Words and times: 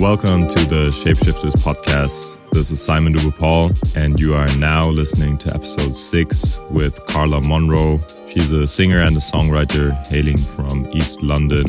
Welcome 0.00 0.48
to 0.48 0.64
the 0.64 0.88
Shapeshifters 0.88 1.52
podcast. 1.62 2.38
This 2.52 2.70
is 2.70 2.80
Simon 2.80 3.12
Dubois, 3.12 3.70
and 3.94 4.18
you 4.18 4.34
are 4.34 4.48
now 4.56 4.88
listening 4.88 5.36
to 5.36 5.54
episode 5.54 5.94
six 5.94 6.58
with 6.70 7.04
Carla 7.04 7.42
Monroe. 7.42 8.00
She's 8.26 8.50
a 8.50 8.66
singer 8.66 9.02
and 9.02 9.14
a 9.14 9.20
songwriter 9.20 9.94
hailing 10.06 10.38
from 10.38 10.88
East 10.90 11.22
London. 11.22 11.66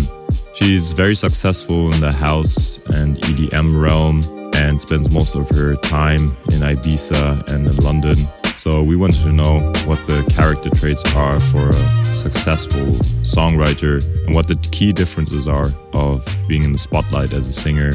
She's 0.53 0.93
very 0.93 1.13
successful 1.13 1.93
in 1.93 1.99
the 1.99 2.13
house 2.13 2.77
and 2.93 3.17
EDM 3.17 3.77
realm 3.77 4.23
and 4.55 4.79
spends 4.79 5.11
most 5.11 5.35
of 5.35 5.49
her 5.49 5.75
time 5.75 6.37
in 6.53 6.61
Ibiza 6.61 7.51
and 7.51 7.67
in 7.67 7.75
London. 7.83 8.15
So 8.61 8.83
we 8.83 8.95
wanted 8.95 9.19
to 9.23 9.31
know 9.31 9.59
what 9.87 10.05
the 10.05 10.23
character 10.37 10.69
traits 10.69 11.03
are 11.15 11.39
for 11.39 11.69
a 11.69 12.05
successful 12.15 12.93
songwriter 13.23 14.05
and 14.27 14.35
what 14.35 14.47
the 14.47 14.53
key 14.71 14.93
differences 14.93 15.47
are 15.47 15.71
of 15.93 16.23
being 16.47 16.61
in 16.61 16.71
the 16.71 16.77
spotlight 16.77 17.33
as 17.33 17.47
a 17.47 17.53
singer. 17.53 17.93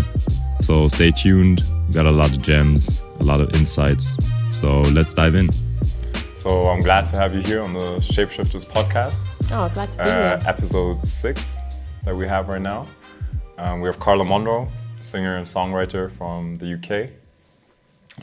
So 0.59 0.89
stay 0.89 1.13
tuned. 1.13 1.63
We 1.87 1.93
got 1.93 2.07
a 2.07 2.11
lot 2.11 2.31
of 2.31 2.43
gems, 2.43 3.01
a 3.21 3.23
lot 3.23 3.41
of 3.41 3.55
insights. 3.55 4.19
So 4.51 4.81
let's 4.81 5.15
dive 5.15 5.37
in. 5.37 5.51
So 6.35 6.67
I'm 6.67 6.81
glad 6.81 7.07
to 7.11 7.17
have 7.17 7.33
you 7.33 7.43
here 7.43 7.63
on 7.63 7.73
the 7.75 8.01
Shapeshifters 8.01 8.67
podcast. 8.67 9.29
Oh, 9.53 9.73
glad 9.73 9.93
to 9.93 9.99
be 9.99 10.03
uh, 10.03 10.41
here. 10.41 10.49
Episode 10.49 11.05
six 11.05 11.55
that 12.05 12.17
we 12.17 12.27
have 12.27 12.49
right 12.49 12.61
now. 12.61 12.89
Um, 13.57 13.83
we 13.83 13.87
have 13.87 14.01
Carla 14.01 14.25
Monroe, 14.25 14.67
singer 14.99 15.37
and 15.37 15.47
songwriter 15.47 16.11
from 16.19 16.59
the 16.59 16.75
UK. 16.75 17.13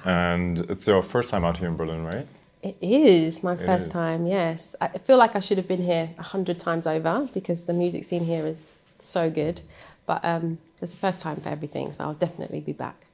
And 0.03 0.59
it's 0.69 0.87
your 0.87 1.03
first 1.03 1.29
time 1.29 1.45
out 1.45 1.57
here 1.57 1.67
in 1.67 1.75
Berlin, 1.75 2.05
right? 2.05 2.27
It 2.61 2.77
is 2.81 3.43
my 3.43 3.53
it 3.53 3.59
first 3.59 3.87
is. 3.87 3.93
time, 3.93 4.25
yes. 4.25 4.75
I 4.79 4.87
feel 4.87 5.17
like 5.17 5.35
I 5.35 5.39
should 5.39 5.57
have 5.57 5.67
been 5.67 5.81
here 5.81 6.09
a 6.17 6.23
hundred 6.23 6.59
times 6.59 6.87
over 6.87 7.27
because 7.33 7.65
the 7.65 7.73
music 7.73 8.03
scene 8.03 8.23
here 8.23 8.45
is 8.47 8.81
so 8.97 9.29
good. 9.29 9.61
But 10.05 10.23
um, 10.23 10.57
it's 10.81 10.93
the 10.93 10.97
first 10.97 11.21
time 11.21 11.37
for 11.37 11.49
everything, 11.49 11.91
so 11.91 12.05
I'll 12.05 12.13
definitely 12.13 12.61
be 12.61 12.73
back. 12.73 13.05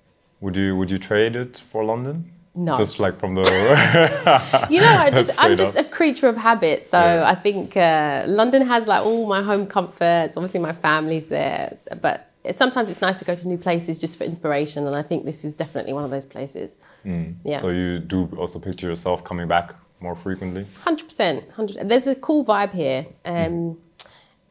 Would 0.41 0.55
you 0.55 0.75
Would 0.77 0.91
you 0.91 0.99
trade 0.99 1.35
it 1.35 1.57
for 1.57 1.83
London? 1.83 2.31
No. 2.55 2.77
Just 2.77 2.99
like 2.99 3.19
from 3.19 3.35
the. 3.35 3.41
you 4.69 4.81
know, 4.81 4.87
I 4.87 5.11
just 5.11 5.41
I'm 5.43 5.55
just 5.55 5.77
a 5.77 5.83
creature 5.83 6.27
of 6.27 6.37
habit. 6.37 6.85
So 6.85 6.99
yeah. 6.99 7.29
I 7.29 7.35
think 7.35 7.77
uh, 7.77 8.23
London 8.27 8.65
has 8.65 8.87
like 8.87 9.05
all 9.05 9.27
my 9.27 9.41
home 9.41 9.67
comforts. 9.67 10.35
Obviously, 10.35 10.59
my 10.59 10.73
family's 10.73 11.27
there, 11.27 11.77
but 12.01 12.28
sometimes 12.51 12.89
it's 12.89 13.01
nice 13.01 13.19
to 13.19 13.25
go 13.25 13.35
to 13.35 13.47
new 13.47 13.57
places 13.57 13.99
just 13.99 14.17
for 14.17 14.23
inspiration, 14.23 14.87
and 14.87 14.95
I 14.95 15.01
think 15.01 15.25
this 15.25 15.43
is 15.43 15.53
definitely 15.53 15.93
one 15.93 16.03
of 16.03 16.09
those 16.09 16.25
places. 16.25 16.77
Mm. 17.05 17.35
Yeah. 17.43 17.59
So 17.59 17.69
you 17.69 17.99
do 17.99 18.29
also 18.37 18.59
picture 18.59 18.87
yourself 18.87 19.23
coming 19.23 19.47
back 19.47 19.75
more 19.99 20.15
frequently. 20.15 20.65
Hundred 20.83 21.05
percent, 21.05 21.51
hundred. 21.51 21.89
There's 21.89 22.07
a 22.07 22.15
cool 22.15 22.45
vibe 22.45 22.73
here, 22.73 23.05
um, 23.25 23.35
mm. 23.35 23.77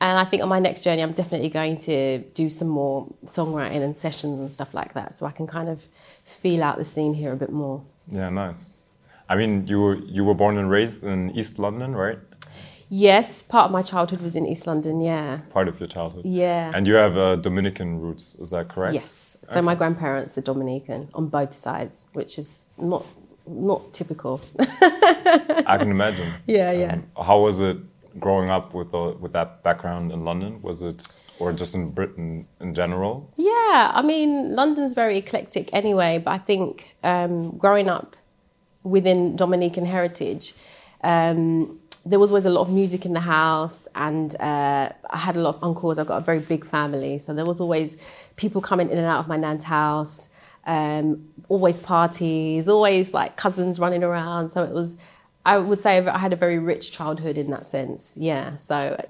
and 0.01 0.19
I 0.19 0.25
think 0.25 0.43
on 0.43 0.49
my 0.49 0.59
next 0.59 0.85
journey, 0.85 1.03
I'm 1.03 1.13
definitely 1.13 1.49
going 1.49 1.77
to 1.79 2.19
do 2.19 2.51
some 2.51 2.69
more 2.69 3.07
songwriting 3.25 3.83
and 3.83 3.97
sessions 3.97 4.41
and 4.41 4.53
stuff 4.53 4.75
like 4.75 4.93
that, 4.95 5.15
so 5.15 5.27
I 5.27 5.31
can 5.31 5.47
kind 5.47 5.69
of 5.69 5.83
feel 6.25 6.63
out 6.63 6.77
the 6.79 6.85
scene 6.85 7.15
here 7.15 7.33
a 7.33 7.37
bit 7.37 7.51
more. 7.51 7.83
Yeah, 8.11 8.29
nice. 8.29 8.79
I 9.29 9.37
mean, 9.37 9.67
you 9.67 9.81
were 9.81 9.97
you 9.97 10.25
were 10.25 10.35
born 10.35 10.59
and 10.59 10.71
raised 10.71 11.05
in 11.05 11.31
East 11.31 11.59
London, 11.59 11.95
right? 11.95 12.19
Yes, 12.91 13.43
part 13.43 13.67
of 13.67 13.73
my 13.73 13.83
childhood 13.83 14.23
was 14.23 14.35
in 14.35 14.47
East 14.47 14.67
London, 14.67 15.01
yeah. 15.01 15.41
Part 15.51 15.69
of 15.69 15.79
your 15.79 15.89
childhood? 15.89 16.25
Yeah. 16.25 16.73
And 16.75 16.87
you 16.87 16.95
have 16.95 17.17
uh, 17.17 17.37
Dominican 17.37 18.01
roots, 18.01 18.35
is 18.37 18.51
that 18.51 18.69
correct? 18.69 18.95
Yes. 18.95 19.37
So 19.45 19.53
okay. 19.53 19.61
my 19.61 19.75
grandparents 19.75 20.39
are 20.39 20.41
Dominican 20.43 21.09
on 21.15 21.29
both 21.29 21.55
sides, 21.55 22.07
which 22.15 22.39
is 22.39 22.69
not 22.79 23.05
not 23.47 23.95
typical. 23.95 24.41
I 24.59 25.77
can 25.79 25.91
imagine. 25.91 26.33
Yeah, 26.47 26.71
yeah. 26.71 26.95
Um, 26.95 27.07
how 27.25 27.41
was 27.41 27.61
it 27.61 27.79
growing 28.21 28.51
up 28.51 28.75
with 28.75 28.91
the, 28.93 29.17
with 29.19 29.33
that 29.33 29.63
background 29.63 30.13
in 30.13 30.25
London? 30.25 30.61
Was 30.63 30.83
it 30.83 31.17
or 31.39 31.53
just 31.53 31.75
in 31.75 31.91
Britain 31.91 32.47
in 32.61 32.75
general? 32.75 33.33
Yeah, 33.37 33.93
I 33.95 34.03
mean, 34.03 34.55
London's 34.55 34.95
very 34.95 35.19
eclectic 35.19 35.73
anyway, 35.73 36.19
but 36.19 36.33
I 36.33 36.39
think 36.39 36.97
um, 37.03 37.57
growing 37.57 37.89
up 37.89 38.17
within 38.83 39.37
Dominican 39.37 39.87
heritage, 39.87 40.55
um, 41.03 41.79
there 42.09 42.19
was 42.19 42.31
always 42.31 42.47
a 42.47 42.51
lot 42.51 42.63
of 42.63 42.71
music 42.71 43.05
in 43.05 43.13
the 43.13 43.21
house, 43.21 43.87
and 43.95 44.35
uh, 44.41 44.91
I 45.11 45.17
had 45.17 45.37
a 45.37 45.41
lot 45.41 45.57
of 45.57 45.65
uncles. 45.65 45.99
I've 45.99 46.07
got 46.07 46.19
a 46.19 46.25
very 46.25 46.41
big 46.41 46.65
family, 46.65 47.19
so 47.19 47.35
there 47.35 47.45
was 47.45 47.61
always 47.61 47.97
people 48.37 48.61
coming 48.61 48.89
in 48.91 48.99
and 48.99 49.07
out 49.07 49.21
of 49.21 49.29
my 49.29 49.37
nan's 49.37 49.65
house. 49.65 50.31
Um, 50.67 51.29
always 51.49 51.79
parties, 51.79 52.69
always 52.69 53.15
like 53.15 53.37
cousins 53.37 53.79
running 53.79 54.05
around. 54.05 54.51
So 54.51 54.65
it 54.65 54.73
was, 54.73 54.97
I 55.47 55.59
would 55.59 55.81
say, 55.81 56.07
I 56.07 56.19
had 56.19 56.33
a 56.33 56.37
very 56.37 56.59
rich 56.59 56.93
childhood 56.93 57.39
in 57.39 57.51
that 57.51 57.65
sense. 57.65 58.19
Yeah. 58.21 58.57
So 58.57 59.03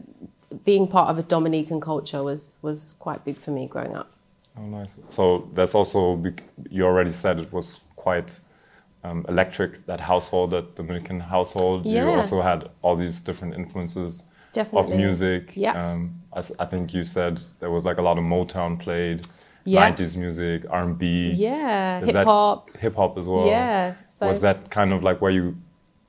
being 0.65 0.87
part 0.87 1.11
of 1.11 1.19
a 1.19 1.23
Dominican 1.23 1.81
culture 1.81 2.23
was 2.23 2.59
was 2.63 2.95
quite 2.99 3.25
big 3.25 3.37
for 3.39 3.51
me 3.51 3.67
growing 3.67 3.95
up. 3.97 4.11
Oh, 4.57 4.67
nice. 4.67 4.97
So 5.09 5.49
that's 5.53 5.75
also 5.75 6.23
you 6.71 6.85
already 6.85 7.13
said 7.13 7.39
it 7.39 7.53
was 7.53 7.81
quite 7.97 8.39
um, 9.05 9.25
electric, 9.29 9.87
that 9.87 10.01
household, 10.01 10.51
that 10.51 10.75
Dominican 10.75 11.21
household. 11.21 11.87
Yeah. 11.87 12.05
You 12.05 12.17
also 12.17 12.43
had 12.43 12.71
all 12.83 12.97
these 12.97 13.21
different 13.21 13.55
influences 13.55 14.25
Definitely. 14.53 14.93
of 14.93 14.99
music. 14.99 15.53
Yeah. 15.55 15.73
Um, 15.73 16.21
I, 16.33 16.43
I, 16.59 16.67
think 16.67 16.93
you 16.93 17.05
said 17.05 17.41
there 17.61 17.71
was 17.71 17.85
like 17.85 17.99
a 17.99 18.03
lot 18.03 18.19
of 18.19 18.25
Motown 18.25 18.79
played. 18.79 19.27
Yeah. 19.65 19.93
90s 19.93 20.17
music, 20.17 20.65
R&B. 20.71 21.33
Yeah, 21.37 22.01
hip 22.01 22.25
hop. 22.25 22.75
Hip 22.79 22.97
hop 22.97 23.19
as 23.19 23.27
well. 23.27 23.47
Yeah. 23.47 23.95
So 24.07 24.27
was 24.27 24.41
that 24.41 24.71
kind 24.71 24.93
of 24.95 25.03
like 25.03 25.21
where 25.21 25.31
you 25.31 25.57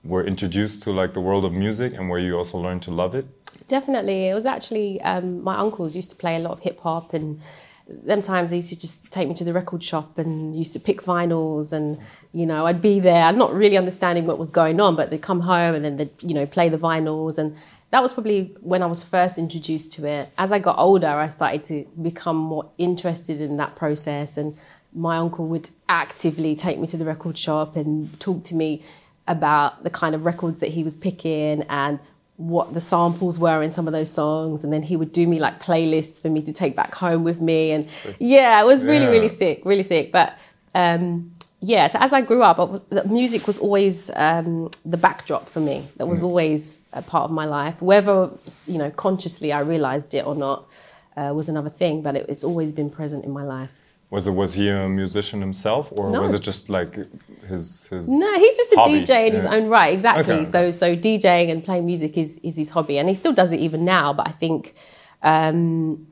were 0.05 0.25
introduced 0.25 0.83
to 0.83 0.91
like 0.91 1.13
the 1.13 1.19
world 1.19 1.43
of 1.43 1.51
music 1.51 1.93
and 1.93 2.09
where 2.09 2.19
you 2.19 2.37
also 2.37 2.57
learned 2.57 2.83
to 2.83 2.91
love 2.91 3.15
it? 3.15 3.25
Definitely. 3.67 4.29
It 4.29 4.33
was 4.33 4.45
actually 4.45 5.01
um, 5.01 5.43
my 5.43 5.57
uncles 5.57 5.95
used 5.95 6.09
to 6.11 6.15
play 6.15 6.37
a 6.37 6.39
lot 6.39 6.51
of 6.51 6.61
hip 6.61 6.79
hop 6.79 7.13
and 7.13 7.41
them 7.89 8.21
times 8.21 8.51
they 8.51 8.57
used 8.57 8.69
to 8.69 8.79
just 8.79 9.11
take 9.11 9.27
me 9.27 9.33
to 9.33 9.43
the 9.43 9.51
record 9.51 9.83
shop 9.83 10.17
and 10.19 10.55
used 10.55 10.73
to 10.73 10.79
pick 10.79 11.01
vinyls 11.01 11.73
and 11.73 11.99
you 12.31 12.45
know 12.45 12.67
I'd 12.67 12.81
be 12.81 12.99
there 12.99 13.31
not 13.33 13.53
really 13.53 13.77
understanding 13.77 14.27
what 14.27 14.37
was 14.37 14.51
going 14.51 14.79
on 14.79 14.95
but 14.95 15.09
they'd 15.09 15.21
come 15.21 15.41
home 15.41 15.73
and 15.73 15.83
then 15.83 15.97
they'd 15.97 16.11
you 16.21 16.35
know 16.35 16.45
play 16.45 16.69
the 16.69 16.77
vinyls. 16.77 17.37
And 17.37 17.55
that 17.91 18.03
was 18.03 18.13
probably 18.13 18.55
when 18.61 18.83
I 18.83 18.85
was 18.85 19.03
first 19.03 19.39
introduced 19.39 19.91
to 19.93 20.05
it. 20.05 20.29
As 20.37 20.51
I 20.51 20.59
got 20.59 20.77
older 20.77 21.07
I 21.07 21.29
started 21.29 21.63
to 21.65 21.85
become 22.01 22.37
more 22.37 22.69
interested 22.77 23.41
in 23.41 23.57
that 23.57 23.75
process. 23.75 24.37
And 24.37 24.55
my 24.93 25.17
uncle 25.17 25.47
would 25.47 25.69
actively 25.87 26.55
take 26.55 26.77
me 26.79 26.87
to 26.87 26.97
the 26.97 27.05
record 27.05 27.37
shop 27.37 27.75
and 27.75 28.19
talk 28.19 28.43
to 28.45 28.55
me 28.55 28.83
about 29.27 29.83
the 29.83 29.89
kind 29.89 30.13
of 30.13 30.25
records 30.25 30.59
that 30.59 30.69
he 30.69 30.83
was 30.83 30.95
picking 30.95 31.63
and 31.69 31.99
what 32.39 32.73
the 32.73 32.79
samples 32.79 33.37
were 33.37 33.61
in 33.61 33.69
some 33.69 33.85
of 33.85 33.91
those 33.91 34.09
songs 34.09 34.63
and 34.63 34.71
then 34.71 34.81
he 34.81 34.95
would 34.95 35.11
do 35.11 35.27
me 35.27 35.41
like 35.41 35.61
playlists 35.61 36.21
for 36.21 36.29
me 36.29 36.41
to 36.41 36.53
take 36.53 36.73
back 36.73 36.95
home 36.95 37.25
with 37.25 37.41
me 37.41 37.71
and 37.71 37.85
yeah 38.17 38.61
it 38.61 38.65
was 38.65 38.85
really 38.85 39.03
yeah. 39.03 39.11
really 39.11 39.27
sick 39.27 39.61
really 39.65 39.83
sick. 39.83 40.13
But 40.13 40.39
um, 40.73 41.33
yeah 41.59 41.87
so 41.87 41.99
as 41.99 42.13
i 42.13 42.21
grew 42.21 42.41
up 42.41 42.57
was, 42.57 42.81
music 43.05 43.45
was 43.45 43.59
always 43.59 44.09
um, 44.15 44.71
the 44.85 44.95
backdrop 44.95 45.49
for 45.49 45.59
me. 45.59 45.85
That 45.97 46.05
was 46.05 46.21
mm. 46.21 46.27
always 46.27 46.85
a 46.93 47.01
part 47.01 47.25
of 47.25 47.31
my 47.31 47.43
life. 47.43 47.81
Whether 47.81 48.29
you 48.65 48.77
know 48.77 48.89
consciously 48.91 49.51
i 49.51 49.59
realized 49.59 50.13
it 50.13 50.25
or 50.25 50.35
not 50.35 50.65
uh, 51.17 51.33
was 51.35 51.49
another 51.49 51.69
thing 51.69 52.01
but 52.01 52.15
it, 52.15 52.25
it's 52.29 52.45
always 52.45 52.71
been 52.71 52.89
present 52.89 53.25
in 53.25 53.31
my 53.31 53.43
life 53.43 53.78
was 54.11 54.25
it 54.25 54.31
was 54.31 54.53
he 54.53 54.69
a 54.69 54.89
musician 54.89 55.39
himself, 55.39 55.91
or 55.97 56.09
no. 56.11 56.21
was 56.21 56.33
it 56.33 56.41
just 56.41 56.69
like 56.69 56.95
his 57.47 57.87
his? 57.87 58.09
No, 58.09 58.33
he's 58.35 58.57
just 58.57 58.73
a 58.73 58.75
hobby? 58.77 59.01
DJ 59.01 59.27
in 59.27 59.27
yeah. 59.27 59.33
his 59.33 59.45
own 59.45 59.67
right. 59.67 59.93
Exactly. 59.93 60.33
Okay. 60.33 60.45
So 60.45 60.71
so 60.71 60.95
DJing 60.95 61.51
and 61.51 61.63
playing 61.63 61.85
music 61.85 62.17
is 62.17 62.39
is 62.39 62.57
his 62.57 62.71
hobby, 62.71 62.97
and 62.97 63.07
he 63.07 63.15
still 63.15 63.33
does 63.33 63.51
it 63.51 63.59
even 63.59 63.85
now. 63.85 64.13
But 64.13 64.27
I 64.27 64.31
think. 64.31 64.73
Um, 65.21 66.07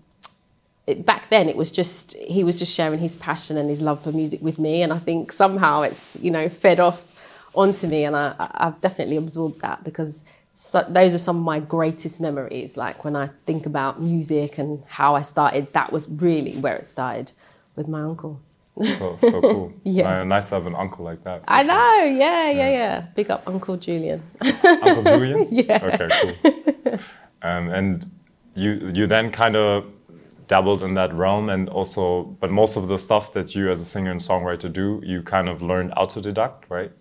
it, 0.86 1.06
back 1.06 1.30
then 1.30 1.50
it 1.50 1.58
was 1.58 1.70
just 1.70 2.16
he 2.18 2.44
was 2.44 2.58
just 2.58 2.74
sharing 2.74 3.00
his 3.00 3.16
passion 3.16 3.58
and 3.58 3.70
his 3.70 3.82
love 3.82 4.02
for 4.02 4.14
music 4.14 4.42
with 4.42 4.58
me 4.58 4.82
and 4.82 4.94
i 4.94 4.98
think 4.98 5.34
somehow 5.34 5.82
it's 5.82 6.18
you 6.22 6.32
know 6.32 6.48
fed 6.48 6.80
off 6.80 7.06
onto 7.54 7.88
me 7.88 8.06
and 8.06 8.16
I, 8.16 8.34
i've 8.40 8.80
definitely 8.80 9.18
absorbed 9.18 9.62
that 9.62 9.84
because 9.84 10.24
so 10.54 10.86
those 10.88 11.14
are 11.14 11.18
some 11.18 11.38
of 11.38 11.44
my 11.44 11.60
greatest 11.60 12.22
memories 12.22 12.78
like 12.78 13.04
when 13.04 13.18
i 13.18 13.28
think 13.46 13.66
about 13.66 14.02
music 14.02 14.58
and 14.58 14.82
how 14.88 15.14
i 15.16 15.22
started 15.22 15.74
that 15.74 15.92
was 15.92 16.10
really 16.10 16.54
where 16.56 16.78
it 16.78 16.86
started 16.86 17.34
with 17.78 17.88
my 17.88 18.02
uncle. 18.02 18.42
so, 18.82 19.18
so 19.18 19.42
cool. 19.42 19.74
yeah. 19.84 20.24
Nice 20.36 20.50
to 20.50 20.56
have 20.56 20.68
an 20.68 20.76
uncle 20.76 21.06
like 21.06 21.24
that. 21.24 21.44
I 21.48 21.64
know. 21.64 22.04
Yeah, 22.04 22.50
yeah, 22.50 22.70
yeah. 22.70 23.02
Big 23.16 23.32
up 23.32 23.48
Uncle 23.48 23.78
Julian. 23.78 24.22
uncle 24.66 25.04
Julian? 25.04 25.48
yeah. 25.52 25.80
Okay, 25.82 26.10
cool. 26.22 27.00
Um, 27.42 27.70
and 27.70 28.12
you 28.56 28.90
you 28.94 29.08
then 29.08 29.32
kind 29.32 29.56
of 29.56 29.86
dabbled 30.48 30.82
in 30.84 30.94
that 30.96 31.14
realm 31.14 31.50
and 31.50 31.70
also 31.70 32.24
but 32.40 32.50
most 32.50 32.78
of 32.78 32.88
the 32.88 32.98
stuff 32.98 33.34
that 33.34 33.54
you 33.54 33.70
as 33.70 33.82
a 33.82 33.86
singer 33.86 34.12
and 34.12 34.20
songwriter 34.20 34.72
do 34.72 35.02
you 35.04 35.22
kind 35.22 35.50
of 35.50 35.62
learned 35.62 35.92
autodidact 35.92 36.64
right 36.70 36.92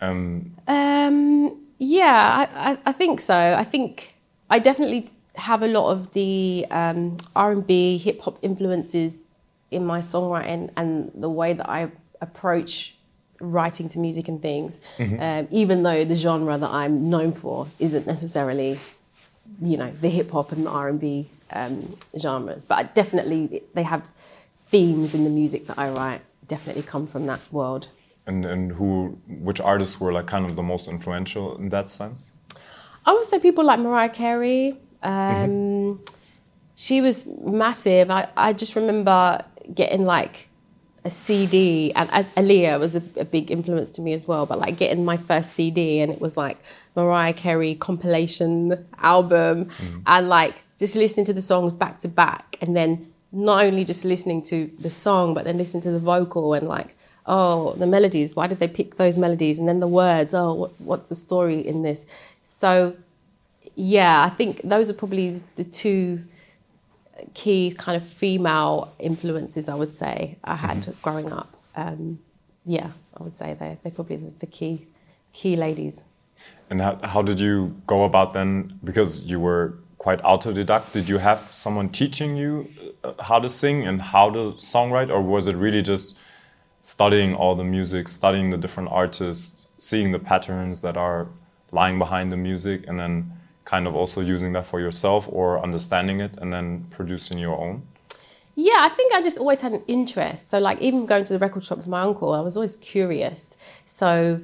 um, 0.00 0.54
um 0.68 1.60
yeah 1.78 2.46
I, 2.54 2.78
I, 2.86 2.92
think 2.92 3.20
so 3.20 3.34
i 3.34 3.64
think 3.64 4.14
i 4.48 4.58
definitely 4.58 5.10
have 5.34 5.62
a 5.62 5.68
lot 5.68 5.90
of 5.90 6.12
the 6.12 6.64
um, 6.70 7.16
r&b 7.34 7.98
hip-hop 7.98 8.38
influences 8.40 9.24
in 9.70 9.84
my 9.84 10.00
songwriting 10.00 10.70
and 10.76 11.10
the 11.14 11.30
way 11.30 11.52
that 11.52 11.68
I 11.68 11.90
approach 12.20 12.96
writing 13.40 13.88
to 13.88 13.98
music 13.98 14.28
and 14.28 14.42
things, 14.42 14.80
mm-hmm. 14.98 15.20
um, 15.20 15.48
even 15.50 15.82
though 15.82 16.04
the 16.04 16.14
genre 16.14 16.58
that 16.58 16.70
I'm 16.70 17.08
known 17.08 17.32
for 17.32 17.66
isn't 17.78 18.06
necessarily, 18.06 18.78
you 19.62 19.76
know, 19.76 19.90
the 19.90 20.08
hip 20.08 20.30
hop 20.30 20.52
and 20.52 20.66
the 20.66 20.70
R 20.70 20.88
and 20.88 21.00
B 21.00 21.30
um, 21.52 21.90
genres, 22.18 22.64
but 22.64 22.94
definitely 22.94 23.62
they 23.74 23.82
have 23.82 24.08
themes 24.66 25.14
in 25.14 25.24
the 25.24 25.30
music 25.30 25.66
that 25.66 25.78
I 25.78 25.90
write 25.90 26.20
definitely 26.46 26.82
come 26.82 27.06
from 27.06 27.26
that 27.26 27.40
world. 27.50 27.88
And 28.26 28.44
and 28.44 28.72
who, 28.72 29.18
which 29.26 29.60
artists 29.60 29.98
were 30.00 30.12
like 30.12 30.26
kind 30.26 30.44
of 30.44 30.54
the 30.56 30.62
most 30.62 30.88
influential 30.88 31.56
in 31.56 31.70
that 31.70 31.88
sense? 31.88 32.32
I 33.06 33.12
would 33.12 33.24
say 33.24 33.38
people 33.38 33.64
like 33.64 33.80
Mariah 33.80 34.10
Carey. 34.10 34.76
Um, 35.02 35.14
mm-hmm. 35.14 36.04
She 36.76 37.00
was 37.00 37.26
massive. 37.26 38.10
I, 38.10 38.28
I 38.36 38.52
just 38.52 38.76
remember 38.76 39.44
getting 39.74 40.04
like 40.04 40.48
a 41.04 41.10
CD, 41.10 41.92
and 41.94 42.08
Aaliyah 42.10 42.78
was 42.78 42.96
a, 42.96 43.02
a, 43.16 43.24
big 43.24 43.50
influence 43.50 43.90
to 43.92 44.02
me 44.02 44.12
as 44.12 44.28
well. 44.28 44.44
But 44.44 44.58
like 44.58 44.76
getting 44.76 45.04
my 45.04 45.16
first 45.16 45.52
CD, 45.52 46.00
and 46.00 46.12
it 46.12 46.20
was 46.20 46.36
like 46.36 46.58
Mariah 46.94 47.32
Carey 47.32 47.74
compilation 47.74 48.86
album, 48.98 49.66
mm. 49.66 50.02
and 50.06 50.28
like 50.28 50.62
just 50.78 50.96
listening 50.96 51.26
to 51.26 51.32
the 51.32 51.42
songs 51.42 51.72
back 51.72 51.98
to 52.00 52.08
back, 52.08 52.56
and 52.60 52.76
then 52.76 53.10
not 53.32 53.64
only 53.64 53.84
just 53.84 54.04
listening 54.04 54.42
to 54.42 54.70
the 54.78 54.90
song, 54.90 55.34
but 55.34 55.44
then 55.44 55.56
listening 55.56 55.82
to 55.82 55.90
the 55.90 55.98
vocal 55.98 56.52
and 56.52 56.66
like, 56.66 56.96
oh, 57.26 57.72
the 57.74 57.86
melodies. 57.86 58.34
Why 58.34 58.46
did 58.46 58.58
they 58.58 58.68
pick 58.68 58.96
those 58.96 59.18
melodies? 59.18 59.58
And 59.58 59.68
then 59.68 59.80
the 59.80 59.88
words. 59.88 60.34
Oh, 60.34 60.54
what, 60.54 60.80
what's 60.80 61.08
the 61.08 61.14
story 61.14 61.60
in 61.60 61.82
this? 61.82 62.06
So, 62.42 62.96
yeah, 63.76 64.24
I 64.24 64.30
think 64.30 64.62
those 64.62 64.90
are 64.90 64.94
probably 64.94 65.42
the 65.56 65.64
two 65.64 66.24
key 67.34 67.72
kind 67.76 67.96
of 67.96 68.06
female 68.06 68.92
influences 68.98 69.68
I 69.68 69.74
would 69.74 69.94
say 69.94 70.38
I 70.44 70.56
had 70.56 70.78
mm-hmm. 70.78 71.00
growing 71.02 71.32
up. 71.32 71.56
Um, 71.76 72.20
yeah, 72.64 72.90
I 73.18 73.22
would 73.22 73.34
say 73.34 73.54
they 73.54 73.78
they're 73.82 73.92
probably 73.92 74.16
the, 74.16 74.32
the, 74.40 74.46
key 74.46 74.86
key 75.32 75.56
ladies. 75.56 76.02
And 76.68 76.80
how, 76.80 76.98
how 77.02 77.22
did 77.22 77.40
you 77.40 77.80
go 77.86 78.04
about 78.04 78.32
then? 78.32 78.78
Because 78.84 79.24
you 79.24 79.40
were 79.40 79.78
quite 79.98 80.22
autodidact. 80.22 80.92
Did 80.92 81.08
you 81.08 81.18
have 81.18 81.40
someone 81.52 81.88
teaching 81.90 82.36
you 82.36 82.68
uh, 83.04 83.12
how 83.28 83.38
to 83.38 83.48
sing 83.48 83.86
and 83.86 84.00
how 84.00 84.30
to 84.30 84.52
songwrite, 84.52 85.10
or 85.10 85.20
was 85.20 85.46
it 85.46 85.56
really 85.56 85.82
just 85.82 86.18
studying 86.82 87.34
all 87.34 87.54
the 87.54 87.64
music, 87.64 88.08
studying 88.08 88.50
the 88.50 88.56
different 88.56 88.88
artists, 88.90 89.68
seeing 89.78 90.12
the 90.12 90.18
patterns 90.18 90.80
that 90.80 90.96
are 90.96 91.28
lying 91.72 91.98
behind 91.98 92.32
the 92.32 92.36
music, 92.36 92.84
and 92.88 92.98
then 92.98 93.32
kind 93.70 93.86
of 93.86 93.94
also 93.94 94.20
using 94.20 94.52
that 94.54 94.66
for 94.66 94.80
yourself 94.80 95.28
or 95.30 95.62
understanding 95.62 96.20
it 96.20 96.32
and 96.38 96.52
then 96.52 96.84
producing 96.90 97.38
your 97.38 97.56
own? 97.56 97.82
Yeah, 98.56 98.80
I 98.80 98.88
think 98.88 99.14
I 99.14 99.22
just 99.22 99.38
always 99.38 99.60
had 99.60 99.72
an 99.72 99.84
interest. 99.86 100.48
So, 100.50 100.58
like, 100.58 100.80
even 100.80 101.06
going 101.06 101.24
to 101.24 101.32
the 101.32 101.38
record 101.38 101.64
shop 101.64 101.78
with 101.78 101.86
my 101.86 102.00
uncle, 102.00 102.32
I 102.34 102.40
was 102.40 102.56
always 102.56 102.76
curious. 102.76 103.56
So, 103.84 104.40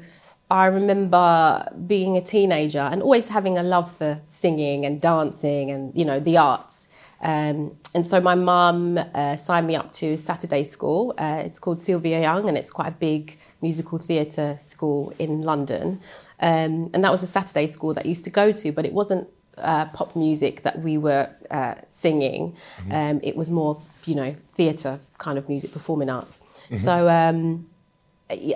I 0.49 0.67
remember 0.67 1.67
being 1.89 2.17
a 2.17 2.21
teenager 2.21 2.79
and 2.93 3.03
always 3.03 3.29
having 3.29 3.59
a 3.59 3.65
love 3.65 3.91
for 3.91 4.21
singing 4.29 4.87
and 4.87 5.01
dancing 5.01 5.73
and, 5.73 5.93
you 5.99 6.05
know, 6.05 6.21
the 6.21 6.37
arts. 6.37 6.87
Um, 7.21 7.77
and 7.97 8.07
so 8.07 8.21
my 8.21 8.35
mum 8.35 8.99
uh, 8.99 9.37
signed 9.37 9.67
me 9.67 9.75
up 9.75 9.91
to 9.95 10.19
Saturday 10.19 10.65
School. 10.65 11.15
Uh, 11.17 11.43
it's 11.47 11.59
called 11.59 11.81
Sylvia 11.81 12.21
Young 12.21 12.47
and 12.47 12.59
it's 12.59 12.71
quite 12.71 12.89
a 12.89 12.97
big 13.11 13.39
musical 13.63 13.97
theatre 13.97 14.55
school 14.59 15.15
in 15.19 15.41
London. 15.41 16.01
Um, 16.39 16.91
and 16.93 17.03
that 17.03 17.11
was 17.11 17.23
a 17.23 17.27
Saturday 17.27 17.67
school 17.67 17.95
that 17.95 18.05
I 18.05 18.09
used 18.09 18.25
to 18.25 18.31
go 18.31 18.53
to, 18.53 18.71
but 18.71 18.85
it 18.85 18.93
wasn't 18.93 19.27
uh, 19.57 19.87
pop 19.87 20.15
music 20.15 20.63
that 20.65 20.81
we 20.81 20.99
were 20.99 21.31
uh, 21.51 21.77
singing. 21.89 22.55
Mm-hmm. 22.81 22.93
Um, 22.93 23.21
it 23.23 23.35
was 23.35 23.51
more, 23.51 23.81
you 24.05 24.15
know, 24.15 24.37
theatre 24.53 25.01
kind 25.17 25.39
of 25.39 25.49
music, 25.49 25.73
performing 25.73 26.11
arts. 26.11 26.41
Mm-hmm. 26.41 26.77
So 26.77 27.09
um, 27.09 27.67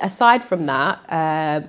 aside 0.02 0.44
from 0.44 0.66
that, 0.66 1.00
uh, 1.08 1.62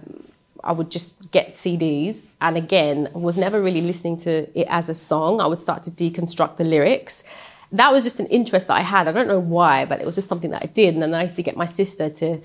I 0.62 0.74
would 0.74 0.92
just 0.92 1.32
get 1.32 1.54
CDs, 1.54 2.28
and 2.40 2.58
again, 2.58 3.10
was 3.14 3.38
never 3.38 3.62
really 3.62 3.82
listening 3.82 4.18
to 4.18 4.60
it 4.60 4.68
as 4.70 4.90
a 4.90 4.94
song. 4.94 5.42
I 5.42 5.48
would 5.48 5.62
start 5.62 5.84
to 5.84 5.90
deconstruct 5.90 6.58
the 6.58 6.66
lyrics. 6.66 7.24
That 7.72 7.92
was 7.92 8.04
just 8.04 8.20
an 8.20 8.28
interest 8.28 8.68
that 8.68 8.78
I 8.78 8.82
had. 8.82 9.08
I 9.08 9.12
don't 9.12 9.28
know 9.28 9.40
why, 9.40 9.86
but 9.86 10.02
it 10.02 10.06
was 10.06 10.16
just 10.16 10.28
something 10.28 10.52
that 10.52 10.64
I 10.64 10.66
did. 10.68 10.94
And 10.94 11.02
then 11.04 11.14
I 11.14 11.24
used 11.24 11.38
to 11.38 11.44
get 11.44 11.56
my 11.56 11.66
sister 11.66 12.10
to 12.10 12.42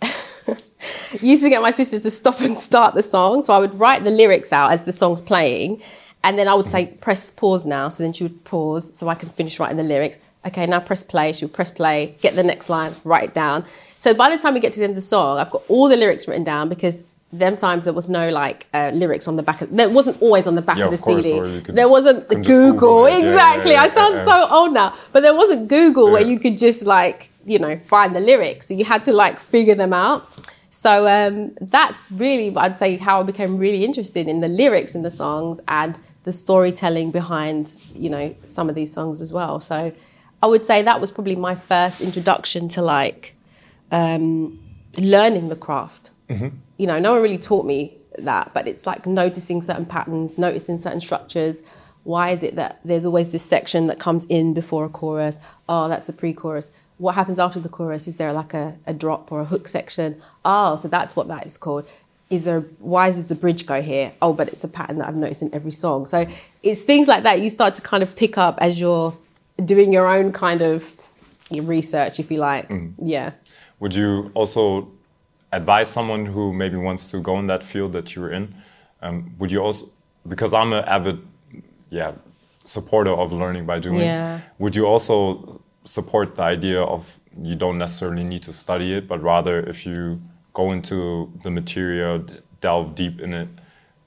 used 1.20 1.42
to 1.42 1.48
get 1.48 1.62
my 1.62 1.70
sister 1.70 1.98
to 1.98 2.10
stop 2.10 2.40
and 2.40 2.56
start 2.56 2.94
the 2.94 3.02
song. 3.02 3.42
So 3.42 3.52
I 3.52 3.58
would 3.58 3.74
write 3.74 4.04
the 4.04 4.10
lyrics 4.10 4.52
out 4.52 4.72
as 4.72 4.84
the 4.84 4.92
song's 4.92 5.22
playing. 5.22 5.82
And 6.24 6.38
then 6.38 6.48
I 6.48 6.54
would 6.54 6.66
mm-hmm. 6.66 6.90
say, 6.92 6.98
press 7.00 7.30
pause 7.30 7.66
now. 7.66 7.88
So 7.88 8.02
then 8.02 8.12
she 8.12 8.24
would 8.24 8.44
pause 8.44 8.96
so 8.96 9.08
I 9.08 9.14
can 9.14 9.28
finish 9.28 9.58
writing 9.58 9.76
the 9.76 9.82
lyrics. 9.82 10.18
Okay, 10.46 10.66
now 10.66 10.80
press 10.80 11.04
play. 11.04 11.32
She 11.32 11.44
would 11.44 11.54
press 11.54 11.70
play, 11.70 12.16
get 12.20 12.34
the 12.34 12.42
next 12.42 12.68
line, 12.68 12.92
write 13.04 13.24
it 13.24 13.34
down. 13.34 13.64
So 13.96 14.12
by 14.14 14.34
the 14.34 14.40
time 14.40 14.54
we 14.54 14.60
get 14.60 14.72
to 14.72 14.80
the 14.80 14.84
end 14.84 14.92
of 14.92 14.96
the 14.96 15.02
song, 15.02 15.38
I've 15.38 15.50
got 15.50 15.62
all 15.68 15.88
the 15.88 15.96
lyrics 15.96 16.26
written 16.26 16.44
down 16.44 16.68
because 16.68 17.04
them 17.32 17.56
times 17.56 17.84
there 17.84 17.94
was 17.94 18.10
no 18.10 18.28
like 18.28 18.66
uh, 18.74 18.90
lyrics 18.92 19.26
on 19.26 19.36
the 19.36 19.42
back 19.42 19.62
of 19.62 19.74
there 19.74 19.88
wasn't 19.88 20.20
always 20.20 20.46
on 20.46 20.54
the 20.54 20.62
back 20.62 20.76
yeah, 20.76 20.84
of 20.84 20.90
the 20.90 20.98
course, 20.98 21.24
CD. 21.24 21.72
There 21.72 21.88
wasn't 21.88 22.28
the 22.28 22.36
Google. 22.36 22.72
Google 22.72 23.06
exactly. 23.06 23.72
Yeah, 23.72 23.84
yeah, 23.84 23.90
I 23.90 23.94
sound 23.94 24.28
so 24.28 24.48
old 24.54 24.74
now. 24.74 24.94
But 25.12 25.20
there 25.22 25.34
wasn't 25.34 25.68
Google 25.68 26.10
where 26.10 26.22
you 26.22 26.38
could 26.38 26.58
just 26.58 26.84
like, 26.84 27.30
you 27.46 27.58
know, 27.58 27.78
find 27.78 28.14
the 28.14 28.20
lyrics. 28.20 28.68
So 28.68 28.74
you 28.74 28.84
had 28.84 29.04
to 29.04 29.12
like 29.14 29.38
figure 29.38 29.74
them 29.74 29.94
out. 29.94 30.28
So 30.70 31.06
um, 31.06 31.54
that's 31.60 32.12
really, 32.12 32.54
I'd 32.56 32.78
say, 32.78 32.96
how 32.96 33.20
I 33.20 33.22
became 33.22 33.56
really 33.56 33.84
interested 33.84 34.28
in 34.28 34.40
the 34.40 34.48
lyrics 34.48 34.94
in 34.94 35.02
the 35.02 35.10
songs 35.10 35.60
and 35.68 35.98
the 36.24 36.32
storytelling 36.32 37.10
behind, 37.10 37.78
you 37.94 38.08
know, 38.08 38.34
some 38.44 38.68
of 38.68 38.74
these 38.74 38.92
songs 38.92 39.20
as 39.20 39.32
well. 39.32 39.60
So 39.60 39.92
I 40.42 40.46
would 40.46 40.64
say 40.64 40.82
that 40.82 41.00
was 41.00 41.12
probably 41.12 41.36
my 41.36 41.54
first 41.54 42.00
introduction 42.00 42.68
to 42.70 42.82
like 42.82 43.34
um, 43.90 44.60
learning 44.98 45.48
the 45.48 45.56
craft. 45.56 46.10
Mm-hmm. 46.32 46.56
You 46.78 46.86
know, 46.86 46.98
no 46.98 47.12
one 47.12 47.22
really 47.22 47.38
taught 47.38 47.66
me 47.66 47.96
that, 48.18 48.52
but 48.54 48.68
it's 48.68 48.86
like 48.86 49.06
noticing 49.06 49.62
certain 49.62 49.86
patterns, 49.86 50.38
noticing 50.38 50.78
certain 50.78 51.00
structures. 51.00 51.62
Why 52.04 52.30
is 52.30 52.42
it 52.42 52.56
that 52.56 52.80
there's 52.84 53.06
always 53.06 53.30
this 53.30 53.44
section 53.44 53.86
that 53.86 53.98
comes 53.98 54.24
in 54.24 54.54
before 54.54 54.84
a 54.84 54.88
chorus? 54.88 55.38
Oh, 55.68 55.88
that's 55.88 56.08
a 56.08 56.12
pre 56.12 56.32
chorus 56.32 56.70
what 57.02 57.16
happens 57.16 57.40
after 57.40 57.58
the 57.58 57.68
chorus? 57.68 58.06
Is 58.06 58.16
there 58.16 58.32
like 58.32 58.54
a, 58.54 58.76
a 58.86 58.94
drop 58.94 59.32
or 59.32 59.40
a 59.40 59.44
hook 59.44 59.66
section? 59.66 60.22
Oh, 60.44 60.76
so 60.76 60.86
that's 60.86 61.16
what 61.16 61.26
that 61.26 61.44
is 61.44 61.58
called. 61.58 61.84
Is 62.30 62.44
there 62.44 62.60
why 62.78 63.06
does 63.06 63.26
the 63.26 63.34
bridge 63.34 63.66
go 63.66 63.82
here? 63.82 64.12
Oh, 64.22 64.32
but 64.32 64.48
it's 64.48 64.62
a 64.62 64.68
pattern 64.68 64.98
that 64.98 65.08
I've 65.08 65.16
noticed 65.16 65.42
in 65.42 65.52
every 65.52 65.72
song. 65.72 66.06
So 66.06 66.26
it's 66.62 66.80
things 66.82 67.08
like 67.08 67.24
that 67.24 67.40
you 67.40 67.50
start 67.50 67.74
to 67.74 67.82
kind 67.82 68.04
of 68.04 68.14
pick 68.14 68.38
up 68.38 68.56
as 68.60 68.80
you're 68.80 69.18
doing 69.64 69.92
your 69.92 70.06
own 70.06 70.30
kind 70.30 70.62
of 70.62 70.94
research, 71.50 72.20
if 72.20 72.30
you 72.30 72.38
like. 72.38 72.68
Mm. 72.68 72.94
Yeah. 73.02 73.32
Would 73.80 73.96
you 73.96 74.30
also 74.34 74.88
advise 75.52 75.90
someone 75.90 76.26
who 76.26 76.52
maybe 76.52 76.76
wants 76.76 77.10
to 77.10 77.20
go 77.20 77.38
in 77.38 77.46
that 77.46 77.62
field 77.62 77.92
that 77.92 78.14
you're 78.14 78.32
in? 78.32 78.54
Um, 79.02 79.34
would 79.38 79.50
you 79.50 79.60
also, 79.60 79.86
because 80.28 80.54
I'm 80.54 80.72
an 80.72 80.84
avid, 80.84 81.20
yeah, 81.90 82.12
supporter 82.64 83.10
of 83.10 83.32
learning 83.32 83.66
by 83.66 83.78
doing. 83.78 84.00
Yeah. 84.00 84.40
Would 84.58 84.76
you 84.76 84.86
also 84.86 85.60
support 85.84 86.36
the 86.36 86.42
idea 86.42 86.80
of 86.80 87.18
you 87.40 87.54
don't 87.54 87.78
necessarily 87.78 88.24
need 88.24 88.42
to 88.42 88.52
study 88.52 88.94
it, 88.94 89.08
but 89.08 89.22
rather 89.22 89.60
if 89.60 89.86
you 89.86 90.20
go 90.54 90.72
into 90.72 91.32
the 91.42 91.50
material, 91.50 92.24
delve 92.60 92.94
deep 92.94 93.20
in 93.20 93.32
it, 93.32 93.48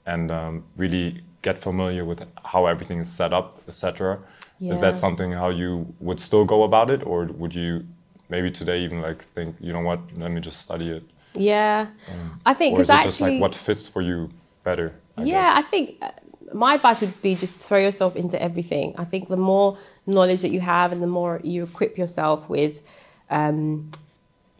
and 0.06 0.30
um, 0.30 0.64
really 0.76 1.22
get 1.42 1.58
familiar 1.58 2.04
with 2.04 2.22
how 2.44 2.66
everything 2.66 3.00
is 3.00 3.10
set 3.10 3.32
up, 3.32 3.60
etc. 3.68 4.18
Yeah. 4.58 4.72
Is 4.72 4.80
that 4.80 4.96
something 4.96 5.32
how 5.32 5.50
you 5.50 5.92
would 6.00 6.20
still 6.20 6.44
go 6.44 6.62
about 6.62 6.90
it, 6.90 7.04
or 7.04 7.24
would 7.24 7.54
you 7.54 7.86
maybe 8.28 8.50
today 8.50 8.80
even 8.80 9.02
like 9.02 9.24
think, 9.34 9.56
you 9.60 9.72
know 9.72 9.80
what, 9.80 10.00
let 10.16 10.30
me 10.30 10.40
just 10.40 10.62
study 10.62 10.90
it? 10.90 11.04
Yeah, 11.36 11.88
um, 12.12 12.40
I 12.44 12.54
think 12.54 12.76
because 12.76 12.90
actually, 12.90 13.06
just 13.06 13.20
like 13.20 13.40
what 13.40 13.54
fits 13.54 13.88
for 13.88 14.02
you 14.02 14.30
better. 14.64 14.94
I 15.16 15.24
yeah, 15.24 15.54
guess. 15.54 15.58
I 15.58 15.62
think 15.62 15.98
uh, 16.02 16.10
my 16.52 16.74
advice 16.74 17.00
would 17.00 17.22
be 17.22 17.34
just 17.34 17.60
throw 17.60 17.78
yourself 17.78 18.16
into 18.16 18.40
everything. 18.40 18.94
I 18.98 19.04
think 19.04 19.28
the 19.28 19.36
more 19.36 19.78
knowledge 20.06 20.42
that 20.42 20.50
you 20.50 20.60
have 20.60 20.92
and 20.92 21.02
the 21.02 21.06
more 21.06 21.40
you 21.42 21.64
equip 21.64 21.98
yourself 21.98 22.48
with, 22.48 22.82
um, 23.30 23.90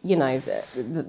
you 0.03 0.15
know, 0.15 0.39
the, 0.39 0.63
the, 0.75 1.05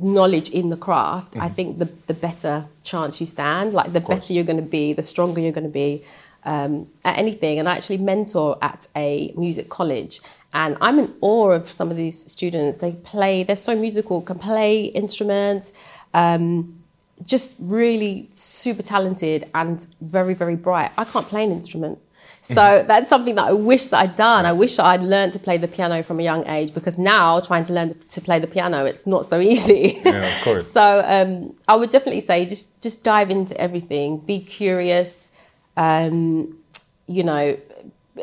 knowledge 0.00 0.48
in 0.48 0.70
the 0.70 0.76
craft, 0.76 1.32
mm-hmm. 1.32 1.42
I 1.42 1.48
think 1.50 1.78
the, 1.78 1.84
the 2.06 2.14
better 2.14 2.66
chance 2.82 3.20
you 3.20 3.26
stand. 3.26 3.74
Like 3.74 3.92
the 3.92 4.00
better 4.00 4.32
you're 4.32 4.44
going 4.44 4.62
to 4.64 4.70
be, 4.70 4.94
the 4.94 5.02
stronger 5.02 5.40
you're 5.40 5.52
going 5.52 5.64
to 5.64 5.70
be 5.70 6.02
um, 6.44 6.88
at 7.04 7.18
anything. 7.18 7.58
And 7.58 7.68
I 7.68 7.76
actually 7.76 7.98
mentor 7.98 8.58
at 8.62 8.88
a 8.96 9.32
music 9.36 9.68
college. 9.68 10.20
And 10.54 10.76
I'm 10.80 10.98
in 10.98 11.14
awe 11.20 11.50
of 11.50 11.68
some 11.68 11.90
of 11.90 11.96
these 11.96 12.30
students. 12.30 12.78
They 12.78 12.92
play, 12.92 13.42
they're 13.42 13.56
so 13.56 13.74
musical, 13.74 14.20
can 14.20 14.38
play 14.38 14.84
instruments. 14.84 15.72
Um, 16.12 16.82
just 17.24 17.54
really 17.58 18.28
super 18.32 18.82
talented 18.82 19.48
and 19.54 19.86
very, 20.00 20.34
very 20.34 20.56
bright. 20.56 20.90
I 20.98 21.04
can't 21.04 21.26
play 21.26 21.44
an 21.44 21.52
instrument. 21.52 21.98
So 22.44 22.82
that's 22.84 23.08
something 23.08 23.36
that 23.36 23.44
I 23.44 23.52
wish 23.52 23.86
that 23.88 23.98
I'd 23.98 24.16
done. 24.16 24.46
I 24.46 24.52
wish 24.52 24.80
I'd 24.80 25.00
learned 25.02 25.32
to 25.34 25.38
play 25.38 25.58
the 25.58 25.68
piano 25.68 26.02
from 26.02 26.18
a 26.18 26.24
young 26.24 26.44
age 26.48 26.74
because 26.74 26.98
now 26.98 27.38
trying 27.38 27.62
to 27.64 27.72
learn 27.72 27.96
to 28.08 28.20
play 28.20 28.40
the 28.40 28.48
piano, 28.48 28.84
it's 28.84 29.06
not 29.06 29.24
so 29.26 29.38
easy. 29.52 30.02
Yeah, 30.04 30.26
of 30.26 30.42
course. 30.42 30.68
so 30.68 31.02
um, 31.04 31.54
I 31.68 31.76
would 31.76 31.90
definitely 31.90 32.20
say 32.20 32.44
just 32.44 32.82
just 32.82 33.04
dive 33.04 33.30
into 33.30 33.56
everything. 33.60 34.18
Be 34.18 34.40
curious. 34.40 35.30
Um, 35.76 36.58
you 37.06 37.22
know, 37.22 37.56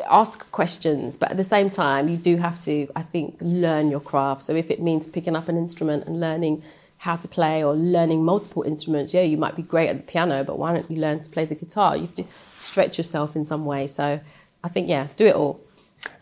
ask 0.08 0.50
questions, 0.50 1.16
but 1.16 1.30
at 1.30 1.36
the 1.36 1.44
same 1.44 1.70
time, 1.70 2.08
you 2.08 2.16
do 2.16 2.36
have 2.36 2.60
to, 2.60 2.88
I 2.94 3.02
think, 3.02 3.36
learn 3.40 3.90
your 3.90 4.00
craft. 4.00 4.42
So 4.42 4.54
if 4.54 4.70
it 4.70 4.80
means 4.80 5.06
picking 5.06 5.36
up 5.36 5.48
an 5.48 5.56
instrument 5.56 6.06
and 6.06 6.20
learning 6.20 6.62
how 7.00 7.16
to 7.16 7.26
play 7.26 7.64
or 7.64 7.74
learning 7.74 8.22
multiple 8.22 8.62
instruments. 8.62 9.14
Yeah, 9.14 9.22
you 9.22 9.38
might 9.38 9.56
be 9.56 9.62
great 9.62 9.88
at 9.88 9.96
the 9.96 10.02
piano, 10.02 10.44
but 10.44 10.58
why 10.58 10.74
don't 10.74 10.90
you 10.90 10.98
learn 10.98 11.22
to 11.22 11.30
play 11.30 11.46
the 11.46 11.54
guitar? 11.54 11.96
You 11.96 12.02
have 12.02 12.14
to 12.16 12.24
stretch 12.56 12.98
yourself 12.98 13.34
in 13.34 13.46
some 13.46 13.64
way. 13.64 13.86
So 13.86 14.20
I 14.62 14.68
think, 14.68 14.86
yeah, 14.86 15.08
do 15.16 15.24
it 15.26 15.34
all. 15.34 15.60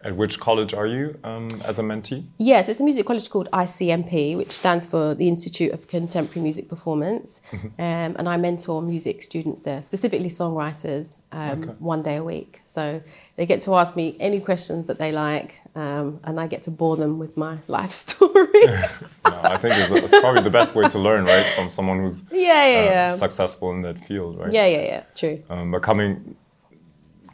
At 0.02 0.16
which 0.16 0.38
college 0.40 0.75
are 0.75 0.87
you 0.87 1.18
um, 1.25 1.49
as 1.64 1.78
a 1.78 1.82
mentee? 1.82 2.25
Yes, 2.38 2.68
it's 2.68 2.80
a 2.80 2.85
music 2.85 3.06
college 3.06 3.28
called 3.30 3.49
ICMP, 3.52 4.37
which 4.37 4.50
stands 4.50 4.87
for 4.87 5.14
the 5.14 5.28
Institute 5.28 5.73
of 5.73 5.88
Contemporary 5.88 6.42
Music 6.42 6.68
Performance. 6.68 7.40
Mm-hmm. 7.50 7.66
Um, 7.66 8.16
and 8.18 8.28
I 8.28 8.37
mentor 8.37 8.80
music 8.82 9.23
students 9.23 9.62
there, 9.62 9.82
specifically 9.82 10.28
songwriters, 10.28 11.18
um, 11.32 11.62
okay. 11.62 11.73
one 11.78 12.02
day 12.02 12.16
a 12.16 12.25
week. 12.25 12.61
So 12.64 13.02
they 13.37 13.47
get 13.47 13.61
to 13.62 13.75
ask 13.75 13.97
me 13.97 14.16
any 14.20 14.40
questions 14.40 14.87
that 14.87 14.99
they 14.99 15.12
like, 15.12 15.61
um, 15.75 16.20
and 16.25 16.40
I 16.40 16.47
get 16.47 16.62
to 16.64 16.70
bore 16.70 16.97
them 16.97 17.18
with 17.18 17.37
my 17.37 17.58
life 17.68 17.90
story. 17.90 18.47
no, 18.66 18.88
I 19.25 19.58
think 19.58 19.75
it's, 19.76 19.90
it's, 19.90 20.20
probably 20.20 20.42
the 20.42 20.50
best 20.50 20.75
way 20.75 20.88
to 20.88 20.99
learn, 20.99 21.25
right? 21.25 21.44
From 21.56 21.70
someone 21.70 22.00
who's 22.00 22.25
yeah, 22.30 22.38
yeah, 22.38 22.78
uh, 22.78 22.85
yeah. 22.85 23.11
successful 23.11 23.73
in 23.73 23.82
that 23.82 24.04
field, 24.06 24.38
right? 24.38 24.52
Yeah, 24.52 24.66
yeah, 24.66 24.82
yeah, 24.82 25.02
true. 25.14 25.42
Um, 25.50 25.70
but 25.70 25.82
coming 25.82 26.37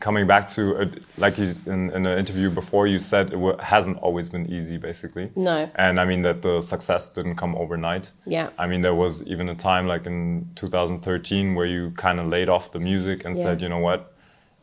coming 0.04 0.26
back 0.26 0.46
to 0.46 0.82
a, 0.82 0.90
like 1.16 1.38
you, 1.38 1.54
in, 1.64 1.90
in 1.96 2.04
an 2.04 2.18
interview 2.18 2.50
before 2.50 2.86
you 2.86 2.98
said 2.98 3.32
it 3.32 3.60
hasn't 3.60 3.96
always 4.06 4.28
been 4.28 4.46
easy 4.52 4.76
basically. 4.76 5.30
No. 5.34 5.56
And 5.76 5.98
i 5.98 6.04
mean 6.04 6.20
that 6.28 6.42
the 6.42 6.60
success 6.60 7.02
didn't 7.16 7.36
come 7.36 7.52
overnight. 7.56 8.10
Yeah. 8.26 8.50
I 8.58 8.66
mean 8.66 8.82
there 8.82 8.98
was 9.04 9.26
even 9.32 9.48
a 9.48 9.54
time 9.54 9.86
like 9.86 10.04
in 10.04 10.46
2013 10.56 11.54
where 11.54 11.64
you 11.64 11.90
kind 12.06 12.20
of 12.20 12.26
laid 12.26 12.50
off 12.50 12.70
the 12.70 12.80
music 12.90 13.24
and 13.24 13.34
yeah. 13.34 13.44
said 13.44 13.62
you 13.62 13.70
know 13.70 13.82
what? 13.88 14.00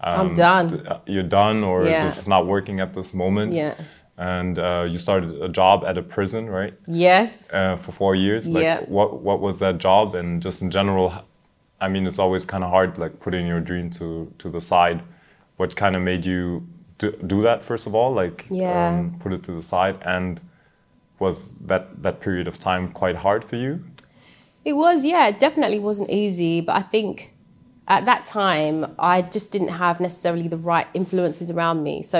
Um, 0.04 0.20
i'm 0.22 0.34
done 0.34 0.88
uh, 0.88 1.00
you're 1.14 1.32
done 1.42 1.64
or 1.64 1.78
yeah. 1.86 2.04
this 2.06 2.18
is 2.22 2.28
not 2.28 2.46
working 2.46 2.80
at 2.80 2.94
this 2.94 3.12
moment. 3.24 3.54
Yeah. 3.54 3.76
And 4.18 4.60
uh, 4.60 4.86
you 4.92 5.00
started 5.00 5.42
a 5.42 5.50
job 5.50 5.78
at 5.90 5.98
a 5.98 6.04
prison 6.04 6.44
right? 6.60 6.76
Yes. 6.86 7.52
Uh, 7.52 7.78
for 7.84 7.92
four 8.02 8.14
years. 8.26 8.48
Like 8.48 8.64
yeah. 8.64 8.80
what 8.98 9.10
what 9.28 9.40
was 9.48 9.58
that 9.64 9.80
job? 9.88 10.14
And 10.20 10.40
just 10.48 10.62
in 10.62 10.70
general 10.70 11.08
I 11.86 11.88
mean, 11.94 12.06
it's 12.06 12.20
always 12.20 12.46
kind 12.46 12.64
of 12.64 12.70
hard, 12.70 13.00
like 13.00 13.14
putting 13.26 13.48
your 13.48 13.60
dream 13.70 13.90
to 14.00 14.08
to 14.42 14.48
the 14.58 14.62
side 14.62 15.02
what 15.62 15.76
kind 15.76 15.96
of 15.96 16.02
made 16.02 16.26
you 16.26 16.68
do, 16.98 17.12
do 17.34 17.44
that 17.44 17.64
first 17.64 17.86
of 17.86 17.94
all? 17.94 18.12
Like 18.12 18.48
yeah. 18.50 18.88
um, 18.88 19.16
put 19.20 19.32
it 19.32 19.44
to 19.44 19.52
the 19.52 19.62
side 19.62 19.98
and 20.02 20.42
was 21.20 21.36
that 21.70 21.84
that 22.02 22.20
period 22.20 22.48
of 22.48 22.58
time 22.58 22.92
quite 23.02 23.16
hard 23.26 23.46
for 23.46 23.58
you? 23.58 23.72
It 24.66 24.74
was 24.74 25.06
yeah 25.06 25.28
it 25.28 25.40
definitely 25.40 25.80
wasn't 25.90 26.10
easy 26.24 26.62
but 26.62 26.76
i 26.76 26.84
think 26.94 27.34
at 27.88 28.06
that 28.06 28.22
time 28.28 28.76
i 29.00 29.16
just 29.36 29.52
didn't 29.52 29.74
have 29.86 30.00
necessarily 30.00 30.48
the 30.56 30.62
right 30.72 30.88
influences 31.02 31.50
around 31.56 31.78
me. 31.90 31.96
So 32.14 32.20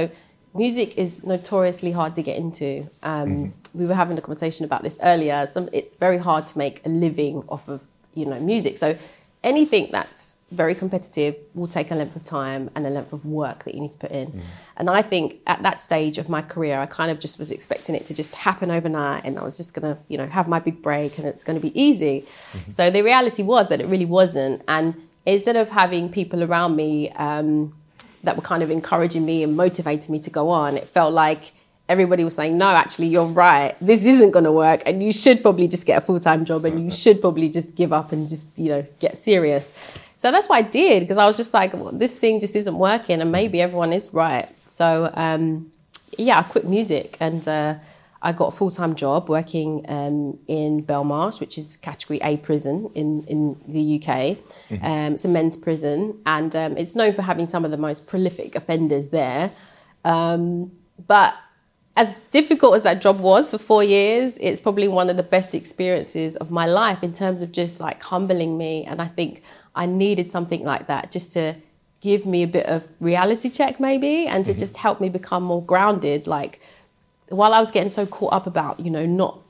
music 0.64 0.90
is 1.04 1.12
notoriously 1.34 1.92
hard 2.00 2.14
to 2.16 2.24
get 2.30 2.38
into. 2.46 2.70
Um, 3.12 3.28
mm-hmm. 3.30 3.80
we 3.80 3.86
were 3.90 4.00
having 4.04 4.18
a 4.18 4.22
conversation 4.22 4.66
about 4.70 4.82
this 4.84 4.98
earlier. 5.12 5.48
Some, 5.54 5.70
it's 5.80 5.96
very 6.06 6.20
hard 6.28 6.44
to 6.52 6.58
make 6.64 6.76
a 6.86 6.90
living 6.90 7.36
off 7.54 7.68
of 7.76 7.80
you 8.20 8.26
know 8.26 8.40
music. 8.40 8.78
So 8.78 8.88
anything 9.44 9.90
that's 9.92 10.36
very 10.52 10.76
competitive 10.76 11.36
will 11.56 11.68
take 11.68 11.90
a 11.92 11.96
length 11.96 12.16
of 12.16 12.24
time 12.24 12.70
and 12.76 12.86
a 12.86 12.90
length 12.90 13.14
of 13.14 13.26
work 13.26 13.64
that 13.64 13.74
you 13.74 13.82
need 13.82 13.92
to 13.92 13.98
put 13.98 14.12
in. 14.12 14.28
Mm. 14.32 14.42
And 14.78 14.90
I 14.90 15.02
think 15.02 15.40
at 15.48 15.64
that 15.64 15.82
stage 15.82 16.18
of 16.18 16.30
my 16.30 16.42
career, 16.42 16.78
I 16.78 16.86
kind 16.86 17.10
of 17.10 17.20
just 17.20 17.40
was 17.40 17.52
expecting 17.52 17.96
it 17.96 18.06
to 18.08 18.14
just 18.14 18.36
happen 18.36 18.70
overnight 18.70 19.24
and 19.24 19.40
I 19.40 19.44
was 19.44 19.58
just 19.58 19.74
going 19.74 19.96
to, 19.96 20.02
you 20.10 20.18
know, 20.18 20.28
have 20.28 20.48
my 20.48 20.60
big 20.60 20.82
break 20.82 21.18
and 21.18 21.26
it's 21.26 21.44
going 21.44 21.60
to 21.60 21.62
be 21.62 21.80
easy. 21.80 22.22
Mm-hmm. 22.22 22.72
So 22.72 22.90
the 22.90 23.02
reality 23.02 23.44
was 23.44 23.70
that 23.70 23.80
it 23.80 23.88
really 23.88 24.06
wasn't. 24.06 24.62
And 24.68 25.08
instead 25.26 25.56
of 25.56 25.70
having 25.70 26.10
people 26.10 26.44
around 26.44 26.76
me 26.76 27.10
um, 27.12 27.74
that 28.24 28.36
were 28.36 28.44
kind 28.44 28.62
of 28.62 28.70
encouraging 28.70 29.26
me 29.26 29.42
and 29.42 29.56
motivating 29.56 30.12
me 30.12 30.20
to 30.20 30.30
go 30.30 30.50
on, 30.50 30.78
it 30.78 30.88
felt 30.88 31.14
like 31.14 31.54
everybody 31.92 32.24
was 32.24 32.36
saying, 32.36 32.58
no, 32.58 32.68
actually, 32.68 33.08
you're 33.08 33.26
right. 33.26 33.76
This 33.82 34.06
isn't 34.06 34.32
going 34.32 34.46
to 34.46 34.52
work. 34.52 34.82
And 34.86 35.04
you 35.04 35.12
should 35.12 35.42
probably 35.42 35.68
just 35.68 35.86
get 35.86 35.98
a 35.98 36.02
full 36.02 36.20
time 36.20 36.46
job 36.46 36.66
and 36.66 36.84
you 36.84 36.90
should 36.90 37.20
probably 37.20 37.50
just 37.50 37.76
give 37.76 37.92
up 37.92 38.12
and 38.12 38.28
just, 38.28 38.58
you 38.58 38.70
know, 38.70 38.86
get 39.00 39.18
serious. 39.18 39.74
So 40.16 40.32
that's 40.32 40.48
what 40.48 40.58
I 40.58 40.62
did 40.62 41.02
because 41.02 41.18
I 41.18 41.26
was 41.26 41.36
just 41.36 41.54
like, 41.54 41.74
well, 41.74 41.92
this 41.92 42.18
thing 42.18 42.40
just 42.40 42.56
isn't 42.56 42.78
working 42.78 43.22
and 43.22 43.32
maybe 43.32 43.62
everyone 43.62 43.92
is 43.92 44.14
right. 44.14 44.48
So, 44.68 45.12
um, 45.16 45.72
yeah, 46.18 46.40
I 46.40 46.44
quit 46.44 46.66
music 46.68 47.18
and 47.20 47.46
uh, 47.48 47.76
I 48.22 48.32
got 48.32 48.54
a 48.54 48.56
full 48.56 48.72
time 48.72 48.96
job 48.96 49.30
working 49.30 49.84
um, 49.90 50.38
in 50.48 50.84
Belmarsh, 50.84 51.40
which 51.40 51.58
is 51.58 51.76
category 51.76 52.20
A 52.24 52.38
prison 52.38 52.92
in, 52.94 53.24
in 53.24 53.60
the 53.68 53.96
UK. 53.96 54.38
Mm-hmm. 54.70 54.86
Um, 54.86 55.14
it's 55.14 55.26
a 55.26 55.28
men's 55.28 55.58
prison 55.58 56.20
and 56.26 56.56
um, 56.56 56.78
it's 56.78 56.96
known 56.96 57.14
for 57.14 57.24
having 57.24 57.48
some 57.48 57.66
of 57.66 57.72
the 57.72 57.78
most 57.78 58.08
prolific 58.08 58.56
offenders 58.56 59.10
there. 59.10 59.52
Um, 60.06 60.72
but 61.08 61.36
as 61.98 62.18
difficult 62.32 62.76
as 62.76 62.84
that 62.84 63.02
job 63.02 63.20
was 63.20 63.52
for 63.52 63.58
four 63.58 63.84
years, 63.84 64.38
it's 64.40 64.62
probably 64.62 64.88
one 64.88 65.10
of 65.10 65.18
the 65.18 65.24
best 65.24 65.54
experiences 65.54 66.36
of 66.38 66.50
my 66.50 66.66
life 66.66 67.04
in 67.04 67.12
terms 67.12 67.42
of 67.42 67.52
just 67.52 67.80
like 67.82 68.02
humbling 68.02 68.58
me. 68.58 68.86
And 68.86 69.02
I 69.02 69.08
think 69.08 69.44
I 69.76 69.86
needed 69.86 70.32
something 70.32 70.64
like 70.64 70.88
that 70.88 71.12
just 71.12 71.34
to 71.34 71.56
give 72.00 72.26
me 72.26 72.44
a 72.44 72.48
bit 72.48 72.66
of 72.66 72.88
reality 73.00 73.50
check, 73.50 73.80
maybe, 73.80 74.26
and 74.26 74.46
to 74.46 74.52
mm-hmm. 74.52 74.60
just 74.60 74.78
help 74.78 75.02
me 75.02 75.10
become 75.10 75.44
more 75.44 75.64
grounded. 75.64 76.28
Like 76.28 76.62
while 77.28 77.54
I 77.54 77.60
was 77.60 77.72
getting 77.72 77.90
so 77.90 78.06
caught 78.06 78.34
up 78.34 78.48
about, 78.48 78.80
you 78.80 78.90
know, 78.90 79.06
not 79.06 79.41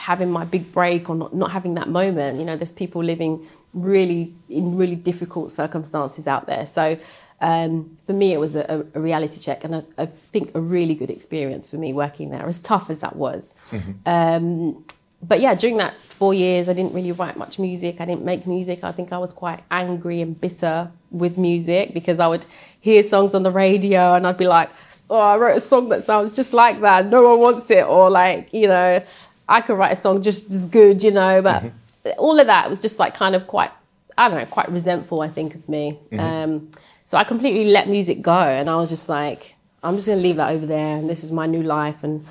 having 0.00 0.30
my 0.30 0.44
big 0.44 0.72
break 0.72 1.10
or 1.10 1.14
not, 1.14 1.34
not 1.34 1.50
having 1.52 1.74
that 1.74 1.88
moment, 1.88 2.38
you 2.38 2.44
know, 2.44 2.56
there's 2.56 2.72
people 2.72 3.04
living 3.04 3.46
really 3.74 4.34
in 4.48 4.76
really 4.76 4.96
difficult 4.96 5.50
circumstances 5.50 6.26
out 6.26 6.46
there. 6.46 6.64
So 6.64 6.96
um, 7.40 7.98
for 8.02 8.14
me, 8.14 8.32
it 8.32 8.40
was 8.40 8.56
a, 8.56 8.86
a 8.94 9.00
reality 9.00 9.38
check, 9.38 9.62
and 9.62 9.76
I, 9.76 9.82
I, 9.98 10.06
think 10.06 10.52
a 10.54 10.60
really 10.60 10.94
good 10.94 11.10
experience 11.10 11.70
for 11.70 11.76
me 11.76 11.92
working 11.92 12.30
there, 12.30 12.46
as 12.46 12.58
tough 12.58 12.88
as 12.88 13.00
that 13.00 13.16
was. 13.16 13.54
Mm-hmm. 13.70 13.92
Um, 14.06 14.84
but 15.22 15.40
yeah, 15.40 15.54
during 15.54 15.76
that 15.76 15.94
four 16.00 16.32
years, 16.32 16.68
I 16.68 16.72
didn't 16.72 16.94
really 16.94 17.12
write 17.12 17.36
much 17.36 17.58
music. 17.58 18.00
I 18.00 18.06
didn't 18.06 18.24
make 18.24 18.46
music. 18.46 18.82
I 18.82 18.92
think 18.92 19.12
I 19.12 19.18
was 19.18 19.34
quite 19.34 19.60
angry 19.70 20.22
and 20.22 20.40
bitter 20.40 20.90
with 21.10 21.36
music 21.36 21.92
because 21.92 22.20
I 22.20 22.26
would 22.26 22.46
hear 22.80 23.02
songs 23.02 23.34
on 23.34 23.42
the 23.42 23.50
radio 23.50 24.14
and 24.14 24.26
I'd 24.26 24.38
be 24.38 24.46
like, 24.46 24.70
oh, 25.10 25.20
I 25.20 25.36
wrote 25.36 25.56
a 25.56 25.60
song 25.60 25.90
that 25.90 26.02
sounds 26.02 26.32
just 26.32 26.54
like 26.54 26.80
that. 26.80 27.06
No 27.06 27.28
one 27.28 27.40
wants 27.40 27.70
it. 27.70 27.84
Or 27.84 28.08
like, 28.08 28.52
you 28.54 28.68
know, 28.68 29.02
I 29.50 29.60
could 29.60 29.76
write 29.76 29.92
a 29.92 29.96
song 29.96 30.22
just 30.22 30.48
as 30.50 30.64
good, 30.64 31.02
you 31.02 31.10
know, 31.10 31.42
but 31.42 31.64
mm-hmm. 31.64 32.10
all 32.18 32.38
of 32.38 32.46
that 32.46 32.70
was 32.70 32.80
just 32.80 33.00
like 33.00 33.14
kind 33.14 33.34
of 33.34 33.48
quite, 33.48 33.72
I 34.16 34.28
don't 34.28 34.38
know, 34.38 34.46
quite 34.46 34.70
resentful, 34.70 35.20
I 35.20 35.28
think, 35.28 35.56
of 35.56 35.68
me. 35.68 35.98
Mm-hmm. 36.12 36.20
Um, 36.20 36.70
so 37.04 37.18
I 37.18 37.24
completely 37.24 37.64
let 37.72 37.88
music 37.88 38.22
go 38.22 38.40
and 38.40 38.70
I 38.70 38.76
was 38.76 38.88
just 38.88 39.08
like, 39.08 39.56
I'm 39.82 39.96
just 39.96 40.06
gonna 40.06 40.20
leave 40.20 40.36
that 40.36 40.52
over 40.52 40.66
there 40.66 40.96
and 40.96 41.10
this 41.10 41.24
is 41.24 41.32
my 41.32 41.46
new 41.46 41.64
life. 41.64 42.04
And 42.04 42.24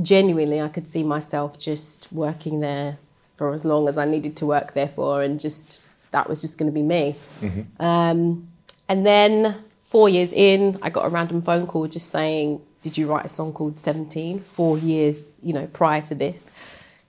genuinely, 0.00 0.60
I 0.60 0.68
could 0.68 0.86
see 0.86 1.02
myself 1.02 1.58
just 1.58 2.12
working 2.12 2.60
there 2.60 2.98
for 3.36 3.52
as 3.52 3.64
long 3.64 3.88
as 3.88 3.98
I 3.98 4.04
needed 4.04 4.36
to 4.36 4.46
work 4.46 4.72
there 4.72 4.88
for 4.88 5.22
and 5.22 5.40
just 5.40 5.80
that 6.12 6.28
was 6.28 6.40
just 6.40 6.56
gonna 6.56 6.70
be 6.70 6.82
me. 6.82 7.16
Mm-hmm. 7.40 7.82
Um, 7.82 8.48
and 8.88 9.04
then 9.04 9.56
four 9.88 10.08
years 10.08 10.32
in, 10.32 10.78
I 10.82 10.90
got 10.90 11.04
a 11.04 11.08
random 11.08 11.42
phone 11.42 11.66
call 11.66 11.88
just 11.88 12.10
saying, 12.10 12.60
Did 12.80 12.98
you 12.98 13.06
write 13.10 13.24
a 13.24 13.28
song 13.28 13.52
called 13.52 13.78
17? 13.78 14.40
Four 14.40 14.78
years, 14.78 15.34
you 15.42 15.52
know, 15.52 15.66
prior 15.66 16.00
to 16.02 16.14
this. 16.14 16.50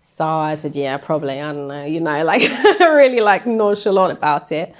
So 0.02 0.26
I 0.26 0.56
said, 0.56 0.76
Yeah, 0.76 0.98
probably, 0.98 1.40
I 1.42 1.54
don't 1.54 1.68
know, 1.68 1.86
you 1.86 2.02
know, 2.02 2.24
like 2.26 2.42
really 2.80 3.20
like 3.22 3.46
nonchalant 3.46 4.18
about 4.18 4.52
it. 4.52 4.76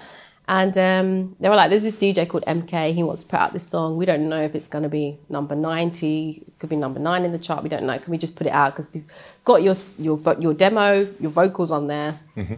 And 0.48 0.78
um, 0.78 1.36
they 1.40 1.48
were 1.48 1.56
like, 1.56 1.70
there's 1.70 1.84
this 1.84 1.96
DJ 1.96 2.28
called 2.28 2.44
MK. 2.46 2.94
He 2.94 3.04
wants 3.04 3.24
to 3.24 3.30
put 3.30 3.40
out 3.40 3.54
this 3.54 3.66
song. 3.66 3.96
We 3.96 4.06
don't 4.06 4.28
know 4.28 4.42
if 4.42 4.54
it's 4.54 4.68
going 4.68 4.84
to 4.84 4.90
be 4.90 5.18
number 5.30 5.56
90. 5.56 6.44
It 6.46 6.60
could 6.60 6.70
be 6.70 6.76
number 6.76 7.00
nine 7.00 7.24
in 7.24 7.32
the 7.32 7.40
chart. 7.40 7.64
We 7.64 7.70
don't 7.70 7.86
know. 7.86 7.98
Can 7.98 8.12
we 8.12 8.18
just 8.18 8.36
put 8.36 8.48
it 8.48 8.52
out? 8.52 8.74
Because 8.74 8.90
we've 8.94 9.10
got 9.46 9.64
your, 9.64 9.76
your, 9.98 10.20
your 10.42 10.54
demo, 10.54 11.08
your 11.22 11.32
vocals 11.32 11.72
on 11.72 11.88
there. 11.88 12.20
Mm-hmm. 12.36 12.56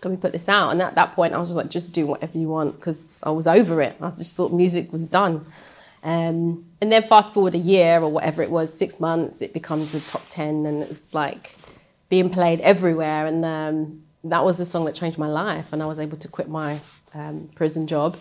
Can 0.00 0.10
we 0.10 0.16
put 0.16 0.32
this 0.32 0.48
out? 0.48 0.70
And 0.70 0.82
at 0.82 0.96
that 0.96 1.12
point, 1.12 1.34
I 1.34 1.38
was 1.38 1.50
just 1.50 1.56
like, 1.56 1.70
just 1.70 1.92
do 1.92 2.04
whatever 2.06 2.36
you 2.36 2.48
want 2.48 2.74
because 2.74 3.16
I 3.22 3.30
was 3.30 3.46
over 3.46 3.80
it. 3.80 3.96
I 4.00 4.10
just 4.10 4.34
thought 4.34 4.52
music 4.52 4.90
was 4.90 5.06
done. 5.06 5.46
Um, 6.02 6.66
and 6.80 6.90
then 6.90 7.02
fast 7.02 7.34
forward 7.34 7.54
a 7.54 7.58
year 7.58 8.00
or 8.00 8.08
whatever 8.08 8.42
it 8.42 8.50
was, 8.50 8.72
six 8.72 9.00
months, 9.00 9.42
it 9.42 9.52
becomes 9.52 9.94
a 9.94 10.00
top 10.00 10.22
10 10.28 10.66
and 10.66 10.82
it's 10.82 11.12
like 11.14 11.56
being 12.08 12.30
played 12.30 12.60
everywhere. 12.60 13.26
And 13.26 13.44
um, 13.44 14.02
that 14.24 14.44
was 14.44 14.58
the 14.58 14.64
song 14.64 14.84
that 14.86 14.94
changed 14.94 15.18
my 15.18 15.28
life. 15.28 15.72
And 15.72 15.82
I 15.82 15.86
was 15.86 16.00
able 16.00 16.16
to 16.18 16.28
quit 16.28 16.48
my 16.48 16.80
um, 17.14 17.50
prison 17.54 17.86
job 17.86 18.18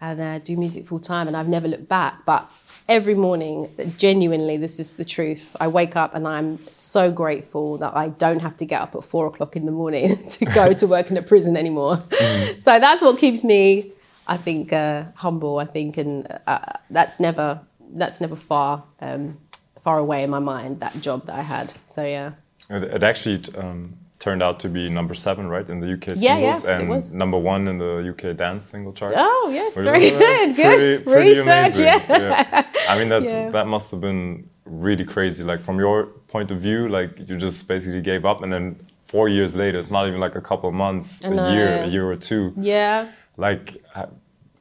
and 0.00 0.20
uh, 0.20 0.38
do 0.40 0.56
music 0.56 0.86
full 0.86 1.00
time. 1.00 1.28
And 1.28 1.36
I've 1.36 1.48
never 1.48 1.68
looked 1.68 1.88
back. 1.88 2.24
But 2.24 2.50
every 2.90 3.14
morning, 3.14 3.70
genuinely, 3.96 4.56
this 4.56 4.80
is 4.80 4.94
the 4.94 5.04
truth. 5.04 5.56
I 5.60 5.68
wake 5.68 5.94
up 5.94 6.14
and 6.14 6.26
I'm 6.26 6.58
so 6.66 7.12
grateful 7.12 7.78
that 7.78 7.96
I 7.96 8.08
don't 8.08 8.42
have 8.42 8.56
to 8.56 8.66
get 8.66 8.82
up 8.82 8.96
at 8.96 9.04
four 9.04 9.28
o'clock 9.28 9.54
in 9.54 9.64
the 9.64 9.72
morning 9.72 10.16
to 10.28 10.44
go 10.46 10.72
to 10.72 10.86
work 10.88 11.10
in 11.10 11.16
a 11.16 11.22
prison 11.22 11.56
anymore. 11.56 11.96
Mm. 11.96 12.58
So 12.58 12.80
that's 12.80 13.00
what 13.00 13.18
keeps 13.18 13.44
me, 13.44 13.92
I 14.30 14.36
think, 14.36 14.72
uh, 14.72 15.04
humble. 15.16 15.58
I 15.58 15.66
think, 15.66 15.98
and 15.98 16.26
uh, 16.46 16.72
that's 16.88 17.20
never 17.20 17.60
that's 17.92 18.20
never 18.20 18.36
far 18.36 18.84
um, 19.00 19.38
far 19.82 19.98
away 19.98 20.22
in 20.22 20.30
my 20.30 20.38
mind. 20.38 20.80
That 20.80 20.94
job 21.00 21.26
that 21.26 21.36
I 21.36 21.42
had. 21.42 21.74
So 21.86 22.04
yeah. 22.04 22.32
It, 22.70 22.82
it 22.84 23.02
actually. 23.02 23.42
Um 23.58 23.96
turned 24.20 24.42
out 24.42 24.60
to 24.60 24.68
be 24.68 24.88
number 24.88 25.14
seven, 25.14 25.48
right, 25.48 25.68
in 25.68 25.80
the 25.80 25.94
UK 25.94 26.08
yeah, 26.16 26.56
singles, 26.58 26.64
yeah, 26.64 26.76
and 26.76 27.14
number 27.14 27.38
one 27.38 27.66
in 27.66 27.78
the 27.78 28.10
UK 28.10 28.36
dance 28.36 28.64
single 28.64 28.92
chart. 28.92 29.14
Oh 29.16 29.50
yes, 29.52 29.74
very 29.74 30.10
good, 30.10 30.56
good 30.56 31.04
pretty, 31.04 31.30
research. 31.30 31.78
Yeah. 31.80 32.04
yeah. 32.08 32.66
I 32.88 32.98
mean 32.98 33.08
that's 33.08 33.24
yeah. 33.24 33.50
that 33.50 33.66
must 33.66 33.90
have 33.90 34.00
been 34.00 34.48
really 34.66 35.04
crazy. 35.04 35.42
Like 35.42 35.60
from 35.60 35.78
your 35.78 36.06
point 36.28 36.50
of 36.50 36.60
view, 36.60 36.88
like 36.88 37.18
you 37.18 37.36
just 37.38 37.66
basically 37.66 38.02
gave 38.02 38.24
up, 38.24 38.42
and 38.42 38.52
then 38.52 38.76
four 39.06 39.28
years 39.28 39.56
later, 39.56 39.78
it's 39.78 39.90
not 39.90 40.06
even 40.06 40.20
like 40.20 40.36
a 40.36 40.40
couple 40.40 40.68
of 40.68 40.74
months, 40.74 41.24
a 41.24 41.52
year, 41.52 41.68
a 41.84 41.86
year 41.86 42.08
or 42.08 42.16
two. 42.16 42.52
Yeah. 42.56 43.10
Like 43.36 43.79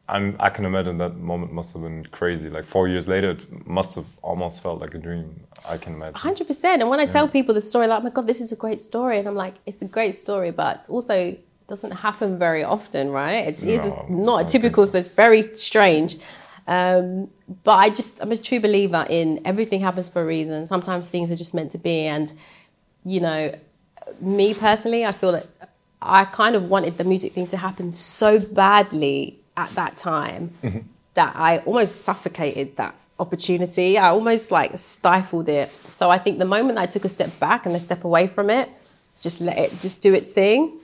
I'm, 0.08 0.36
I 0.40 0.50
can 0.50 0.66
imagine 0.66 0.98
that 0.98 1.18
moment 1.18 1.54
must 1.54 1.74
have 1.74 1.84
been 1.84 2.04
crazy. 2.06 2.50
Like 2.50 2.66
four 2.66 2.88
years 2.88 3.08
later, 3.08 3.32
it 3.32 3.68
must 3.68 3.94
have 3.96 4.06
almost 4.24 4.64
felt 4.64 4.82
like 4.82 4.96
a 4.96 4.98
dream. 4.98 5.40
I 5.68 5.78
can 5.78 5.94
imagine. 5.94 6.16
Hundred 6.16 6.48
percent. 6.48 6.82
And 6.82 6.90
when 6.90 7.00
I 7.00 7.06
tell 7.06 7.28
people 7.28 7.54
the 7.54 7.62
story, 7.62 7.86
like, 7.86 8.00
oh 8.02 8.04
my 8.06 8.10
god, 8.10 8.26
this 8.26 8.42
is 8.42 8.52
a 8.52 8.56
great 8.56 8.82
story, 8.82 9.20
and 9.20 9.28
I'm 9.28 9.36
like, 9.36 9.56
it's 9.68 9.82
a 9.84 9.88
great 9.88 10.16
story, 10.16 10.52
but 10.52 10.90
also 10.90 11.38
doesn't 11.68 11.92
happen 11.92 12.40
very 12.40 12.64
often, 12.64 13.12
right? 13.12 13.48
It 13.48 13.64
is 13.64 13.86
No, 13.86 14.06
not 14.10 14.38
a 14.42 14.46
typical. 14.46 14.86
think 14.86 14.94
So 14.94 14.98
it's 14.98 15.08
very 15.08 15.54
strange. 15.54 16.18
Um, 16.66 17.30
but 17.64 17.78
I 17.78 17.90
just, 17.90 18.22
I'm 18.22 18.32
a 18.32 18.38
true 18.38 18.60
believer 18.60 19.06
in 19.10 19.42
everything 19.46 19.82
happens 19.82 20.10
for 20.10 20.22
a 20.22 20.26
reason. 20.26 20.66
Sometimes 20.66 21.10
things 21.10 21.32
are 21.32 21.36
just 21.36 21.54
meant 21.54 21.72
to 21.72 21.78
be, 21.78 22.08
and 22.08 22.34
you 23.06 23.22
know, 23.22 23.54
me 24.20 24.56
personally, 24.56 25.06
I 25.06 25.12
feel 25.12 25.32
that 25.34 25.46
I 26.02 26.26
kind 26.26 26.56
of 26.56 26.70
wanted 26.70 26.98
the 26.98 27.04
music 27.04 27.34
thing 27.34 27.48
to 27.48 27.58
happen 27.58 27.92
so 27.92 28.40
badly 28.40 29.40
at 29.58 29.70
that 29.72 29.98
time 29.98 30.54
that 31.14 31.36
I 31.36 31.60
almost 31.60 32.02
suffocated 32.02 32.78
that 32.78 32.96
opportunity. 33.20 33.98
I 33.98 34.10
almost 34.10 34.52
like 34.52 34.78
stifled 34.78 35.50
it. 35.50 35.70
So 35.90 36.10
I 36.10 36.18
think 36.18 36.40
the 36.40 36.46
moment 36.46 36.78
I 36.78 36.86
took 36.86 37.04
a 37.04 37.10
step 37.10 37.38
back 37.40 37.66
and 37.66 37.76
a 37.76 37.80
step 37.80 38.04
away 38.06 38.28
from 38.28 38.50
it, 38.50 38.70
just 39.22 39.42
let 39.42 39.58
it 39.58 39.72
just 39.82 40.02
do 40.02 40.14
its 40.14 40.30
thing, 40.30 40.80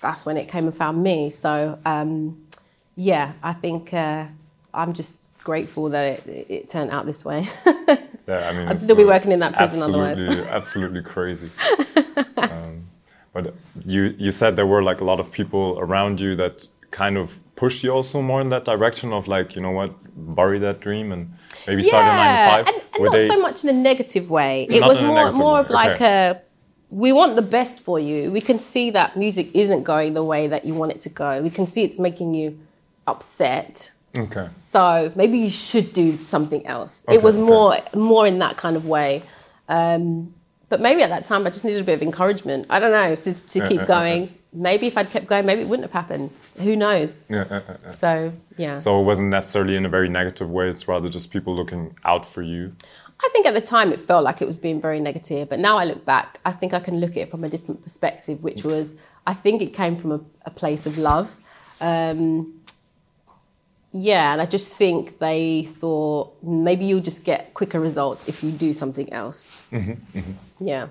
that's 0.00 0.24
when 0.24 0.36
it 0.36 0.48
came 0.48 0.64
and 0.64 0.74
found 0.74 1.02
me. 1.02 1.30
So 1.30 1.78
um, 1.84 2.46
yeah, 2.94 3.32
I 3.42 3.52
think 3.52 3.92
uh, 3.92 4.26
I'm 4.72 4.92
just 4.92 5.28
grateful 5.42 5.88
that 5.88 6.26
it, 6.28 6.46
it 6.48 6.68
turned 6.68 6.90
out 6.90 7.06
this 7.06 7.24
way. 7.24 7.44
Yeah, 8.28 8.48
I 8.48 8.52
mean, 8.56 8.68
I'd 8.68 8.80
still 8.80 8.94
be 8.94 9.02
uh, 9.02 9.08
working 9.08 9.32
in 9.32 9.40
that 9.40 9.54
prison 9.54 9.82
absolutely, 9.82 10.26
otherwise. 10.28 10.46
absolutely 10.46 11.02
crazy. 11.02 11.50
but 13.32 13.54
you 13.84 14.14
you 14.18 14.32
said 14.32 14.56
there 14.56 14.66
were 14.66 14.82
like 14.82 15.00
a 15.00 15.04
lot 15.04 15.20
of 15.20 15.30
people 15.32 15.78
around 15.80 16.20
you 16.20 16.34
that 16.36 16.66
kind 16.90 17.16
of 17.16 17.38
pushed 17.56 17.84
you 17.84 17.90
also 17.92 18.20
more 18.22 18.40
in 18.40 18.48
that 18.48 18.64
direction 18.64 19.12
of 19.12 19.28
like 19.28 19.54
you 19.54 19.62
know 19.62 19.70
what 19.70 19.90
bury 20.34 20.58
that 20.58 20.80
dream 20.80 21.12
and 21.12 21.32
maybe 21.66 21.82
start 21.82 22.02
in 22.04 22.08
nine 22.16 22.34
to 22.34 22.64
five. 22.64 22.66
and, 22.74 22.84
and 22.96 23.04
not 23.04 23.12
they- 23.12 23.28
so 23.28 23.40
much 23.40 23.62
in 23.64 23.70
a 23.70 23.78
negative 23.90 24.30
way. 24.30 24.66
It 24.68 24.80
Not 24.80 24.88
was 24.88 25.02
more 25.02 25.32
more 25.32 25.54
way, 25.54 25.60
of 25.60 25.70
like 25.70 25.92
okay. 25.92 26.30
a 26.30 26.42
we 26.90 27.12
want 27.12 27.36
the 27.36 27.42
best 27.58 27.84
for 27.84 28.00
you. 28.00 28.32
We 28.32 28.40
can 28.40 28.58
see 28.58 28.90
that 28.90 29.16
music 29.16 29.54
isn't 29.54 29.84
going 29.84 30.14
the 30.14 30.24
way 30.24 30.48
that 30.48 30.64
you 30.64 30.74
want 30.74 30.90
it 30.90 31.00
to 31.02 31.08
go. 31.08 31.40
We 31.40 31.50
can 31.50 31.66
see 31.68 31.84
it's 31.84 32.00
making 32.00 32.34
you 32.34 32.58
upset. 33.06 33.92
okay. 34.18 34.48
So 34.56 35.12
maybe 35.14 35.38
you 35.38 35.50
should 35.50 35.92
do 35.92 36.16
something 36.16 36.66
else. 36.66 37.04
Okay, 37.06 37.16
it 37.16 37.22
was 37.22 37.38
okay. 37.38 37.46
more 37.46 37.74
more 37.94 38.26
in 38.26 38.38
that 38.40 38.56
kind 38.56 38.76
of 38.76 38.86
way. 38.86 39.22
Um, 39.68 40.34
but 40.70 40.80
maybe 40.80 41.02
at 41.02 41.10
that 41.10 41.26
time 41.26 41.46
I 41.46 41.50
just 41.50 41.64
needed 41.64 41.82
a 41.82 41.84
bit 41.84 41.94
of 41.94 42.02
encouragement. 42.02 42.66
I 42.70 42.78
don't 42.80 42.92
know 42.92 43.14
to, 43.14 43.34
to 43.34 43.68
keep 43.68 43.86
going. 43.86 44.34
Maybe 44.52 44.86
if 44.86 44.96
I'd 44.96 45.10
kept 45.10 45.26
going, 45.26 45.46
maybe 45.46 45.60
it 45.60 45.68
wouldn't 45.68 45.84
have 45.84 45.92
happened. 45.92 46.30
Who 46.60 46.74
knows? 46.74 47.24
Yeah. 47.28 47.60
So 47.90 48.32
yeah. 48.56 48.78
So 48.78 49.00
it 49.00 49.04
wasn't 49.04 49.28
necessarily 49.28 49.76
in 49.76 49.84
a 49.84 49.88
very 49.88 50.08
negative 50.08 50.48
way. 50.48 50.70
It's 50.70 50.88
rather 50.88 51.08
just 51.08 51.32
people 51.32 51.54
looking 51.54 51.94
out 52.04 52.24
for 52.24 52.40
you. 52.42 52.74
I 53.22 53.28
think 53.32 53.46
at 53.46 53.54
the 53.54 53.60
time 53.60 53.92
it 53.92 54.00
felt 54.00 54.24
like 54.24 54.40
it 54.40 54.46
was 54.46 54.56
being 54.56 54.80
very 54.80 54.98
negative, 54.98 55.50
but 55.50 55.58
now 55.58 55.76
I 55.76 55.84
look 55.84 56.06
back, 56.06 56.38
I 56.46 56.52
think 56.52 56.72
I 56.72 56.80
can 56.80 57.00
look 57.00 57.10
at 57.10 57.18
it 57.18 57.30
from 57.30 57.44
a 57.44 57.50
different 57.50 57.82
perspective, 57.82 58.42
which 58.42 58.64
was 58.64 58.96
I 59.26 59.34
think 59.34 59.60
it 59.60 59.74
came 59.74 59.94
from 59.94 60.12
a, 60.12 60.20
a 60.46 60.50
place 60.50 60.86
of 60.86 60.96
love. 60.96 61.36
Um, 61.82 62.59
yeah, 63.92 64.32
and 64.32 64.40
I 64.40 64.46
just 64.46 64.72
think 64.72 65.18
they 65.18 65.64
thought 65.64 66.34
maybe 66.42 66.84
you'll 66.84 67.00
just 67.00 67.24
get 67.24 67.54
quicker 67.54 67.80
results 67.80 68.28
if 68.28 68.42
you 68.44 68.50
do 68.50 68.72
something 68.72 69.12
else. 69.12 69.68
Yeah. 70.60 70.88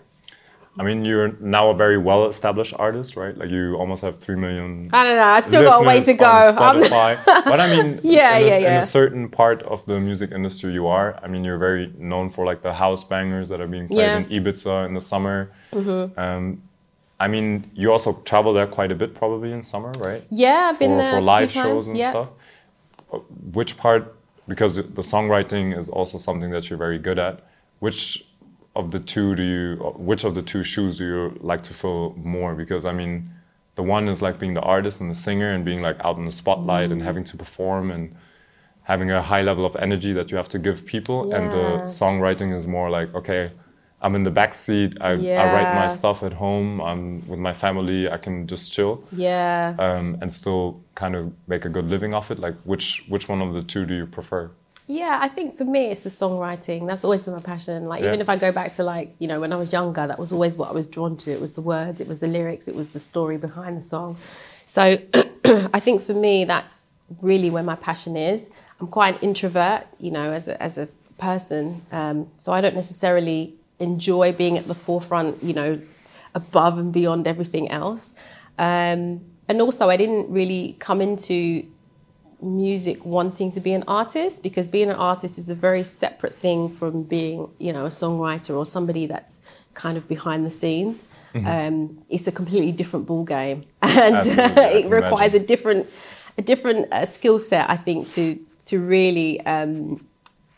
I 0.77 0.83
mean, 0.83 1.03
you're 1.03 1.33
now 1.41 1.69
a 1.71 1.73
very 1.73 1.97
well-established 1.97 2.73
artist, 2.79 3.17
right? 3.17 3.37
Like 3.37 3.49
you 3.49 3.75
almost 3.75 4.01
have 4.01 4.19
three 4.19 4.35
million. 4.37 4.89
I 4.93 5.03
don't 5.03 5.15
know. 5.17 5.23
I 5.23 5.41
still 5.41 5.63
got 5.63 5.83
a 5.83 5.87
way 5.87 6.01
to 6.01 6.13
go. 6.13 6.25
Spotify. 6.25 7.19
but 7.25 7.59
I 7.59 7.67
mean, 7.69 7.99
Yeah, 8.03 8.37
in 8.37 8.43
a, 8.43 8.47
yeah, 8.47 8.55
In 8.57 8.63
yeah. 8.63 8.79
a 8.79 8.83
certain 8.83 9.27
part 9.29 9.61
of 9.63 9.85
the 9.87 9.99
music 9.99 10.31
industry, 10.31 10.71
you 10.71 10.87
are. 10.87 11.19
I 11.21 11.27
mean, 11.27 11.43
you're 11.43 11.57
very 11.57 11.91
known 11.97 12.29
for 12.29 12.45
like 12.45 12.61
the 12.61 12.73
house 12.73 13.03
bangers 13.03 13.49
that 13.49 13.59
are 13.59 13.67
being 13.67 13.87
played 13.87 13.99
Yeah. 13.99 14.21
Mm-hmm. 14.21 14.31
in 14.31 14.43
Ibiza 14.43 14.85
in 14.87 14.93
the 14.93 15.01
summer. 15.01 15.51
Um, 15.73 16.61
I 17.19 17.27
mean, 17.27 17.69
you 17.73 17.91
also 17.91 18.13
travel 18.23 18.53
there 18.53 18.67
quite 18.67 18.91
a 18.91 18.95
bit, 18.95 19.13
probably 19.15 19.51
in 19.51 19.61
summer, 19.61 19.91
right? 19.99 20.23
Yeah, 20.29 20.69
I've 20.71 20.79
been 20.79 20.91
for, 20.91 20.97
there 20.97 21.11
for 21.11 21.17
a 21.17 21.19
few 21.19 21.25
live 21.25 21.51
times, 21.51 21.67
shows 21.67 21.87
and 21.89 21.97
yeah. 21.97 22.11
stuff. 22.11 22.29
Which 23.53 23.77
part? 23.77 24.15
Because 24.47 24.75
the 24.75 25.01
songwriting 25.13 25.77
is 25.77 25.89
also 25.89 26.17
something 26.17 26.49
that 26.51 26.69
you're 26.69 26.79
very 26.79 26.97
good 26.97 27.19
at. 27.19 27.41
Which 27.79 28.25
of 28.75 28.91
the 28.91 28.99
two 28.99 29.35
do 29.35 29.43
you? 29.43 29.75
Which 29.95 30.23
of 30.23 30.33
the 30.35 30.41
two 30.41 30.63
shoes 30.63 30.97
do 30.97 31.05
you 31.05 31.39
like 31.41 31.63
to 31.63 31.73
fill 31.73 32.15
more? 32.17 32.55
Because 32.55 32.85
I 32.85 32.93
mean, 32.93 33.29
the 33.75 33.83
one 33.83 34.07
is 34.07 34.21
like 34.21 34.39
being 34.39 34.53
the 34.55 34.61
artist 34.61 35.01
and 35.01 35.09
the 35.09 35.15
singer 35.15 35.51
and 35.53 35.63
being 35.63 35.81
like 35.81 35.97
out 36.03 36.17
in 36.17 36.25
the 36.25 36.31
spotlight 36.31 36.89
Mm. 36.89 36.93
and 36.93 37.01
having 37.03 37.23
to 37.25 37.37
perform 37.37 37.91
and 37.91 38.15
having 38.83 39.11
a 39.11 39.21
high 39.21 39.43
level 39.43 39.65
of 39.65 39.75
energy 39.75 40.13
that 40.13 40.31
you 40.31 40.37
have 40.37 40.49
to 40.49 40.59
give 40.59 40.85
people. 40.85 41.31
And 41.33 41.51
the 41.51 41.65
songwriting 41.85 42.53
is 42.55 42.67
more 42.67 42.89
like 42.89 43.13
okay. 43.15 43.51
I'm 44.01 44.15
in 44.15 44.23
the 44.23 44.31
back 44.31 44.53
seat. 44.55 44.97
I, 45.01 45.11
I 45.11 45.53
write 45.53 45.75
my 45.75 45.87
stuff 45.87 46.23
at 46.23 46.33
home. 46.33 46.79
I'm 46.81 47.27
with 47.27 47.39
my 47.39 47.53
family. 47.53 48.09
I 48.09 48.17
can 48.17 48.47
just 48.47 48.71
chill 48.71 49.03
Yeah. 49.11 49.75
um, 49.77 50.17
and 50.21 50.31
still 50.31 50.81
kind 50.95 51.15
of 51.15 51.33
make 51.47 51.65
a 51.65 51.69
good 51.69 51.85
living 51.85 52.13
off 52.13 52.31
it? 52.31 52.39
Like, 52.39 52.55
which 52.63 53.03
which 53.09 53.27
one 53.27 53.41
of 53.41 53.53
the 53.53 53.61
two 53.63 53.85
do 53.85 53.93
you 53.93 54.05
prefer? 54.05 54.49
Yeah, 54.87 55.19
I 55.21 55.27
think 55.27 55.53
for 55.53 55.65
me 55.65 55.91
it's 55.91 56.01
the 56.03 56.09
songwriting. 56.09 56.87
That's 56.87 57.03
always 57.03 57.21
been 57.23 57.35
my 57.35 57.41
passion. 57.41 57.85
Like 57.87 58.03
even 58.03 58.21
if 58.21 58.29
I 58.29 58.37
go 58.37 58.51
back 58.51 58.71
to 58.73 58.83
like, 58.83 59.13
you 59.19 59.27
know, 59.27 59.39
when 59.39 59.53
I 59.53 59.55
was 59.57 59.71
younger, 59.71 60.07
that 60.07 60.17
was 60.17 60.31
always 60.31 60.57
what 60.57 60.69
I 60.69 60.73
was 60.73 60.87
drawn 60.87 61.15
to. 61.17 61.31
It 61.31 61.39
was 61.39 61.53
the 61.53 61.61
words, 61.61 62.01
it 62.01 62.07
was 62.07 62.19
the 62.19 62.27
lyrics, 62.27 62.67
it 62.67 62.73
was 62.73 62.89
the 62.89 62.99
story 62.99 63.37
behind 63.37 63.77
the 63.77 63.81
song. 63.83 64.17
So 64.65 64.81
I 65.77 65.79
think 65.79 66.01
for 66.01 66.15
me 66.15 66.43
that's 66.45 66.89
really 67.21 67.49
where 67.51 67.61
my 67.63 67.75
passion 67.75 68.15
is. 68.17 68.49
I'm 68.79 68.87
quite 68.87 69.15
an 69.15 69.21
introvert, 69.29 69.85
you 69.99 70.09
know, 70.09 70.31
as 70.31 70.47
a 70.47 70.59
as 70.63 70.77
a 70.79 70.87
person. 71.19 71.83
Um, 71.91 72.27
so 72.37 72.51
I 72.51 72.59
don't 72.61 72.75
necessarily 72.75 73.53
enjoy 73.79 74.31
being 74.31 74.57
at 74.57 74.67
the 74.67 74.75
forefront, 74.75 75.43
you 75.43 75.53
know, 75.53 75.81
above 76.35 76.77
and 76.77 76.93
beyond 76.93 77.27
everything 77.27 77.69
else. 77.69 78.13
Um, 78.57 79.21
and 79.47 79.61
also 79.61 79.89
I 79.89 79.97
didn't 79.97 80.29
really 80.29 80.75
come 80.79 81.01
into 81.01 81.65
music 82.41 83.05
wanting 83.05 83.51
to 83.51 83.59
be 83.59 83.73
an 83.73 83.83
artist 83.87 84.41
because 84.41 84.69
being 84.69 84.89
an 84.89 84.95
artist 84.95 85.37
is 85.37 85.49
a 85.49 85.55
very 85.55 85.83
separate 85.83 86.33
thing 86.33 86.69
from 86.69 87.03
being 87.03 87.49
you 87.59 87.73
know 87.73 87.85
a 87.85 87.89
songwriter 87.89 88.55
or 88.55 88.65
somebody 88.65 89.05
that's 89.05 89.41
kind 89.73 89.97
of 89.97 90.07
behind 90.07 90.45
the 90.45 90.51
scenes. 90.51 91.07
Um, 91.45 92.01
it's 92.09 92.27
a 92.27 92.31
completely 92.31 92.71
different 92.71 93.05
ball 93.05 93.23
game 93.23 93.65
and 93.81 94.17
it 94.25 94.81
can 94.83 94.89
requires 94.89 95.33
a 95.33 95.39
different 95.39 95.87
a 96.37 96.41
different 96.41 96.91
uh, 96.93 97.05
skill 97.05 97.39
set 97.39 97.69
i 97.69 97.75
think 97.75 98.07
to 98.09 98.39
to 98.65 98.79
really 98.79 99.41
um, 99.45 100.05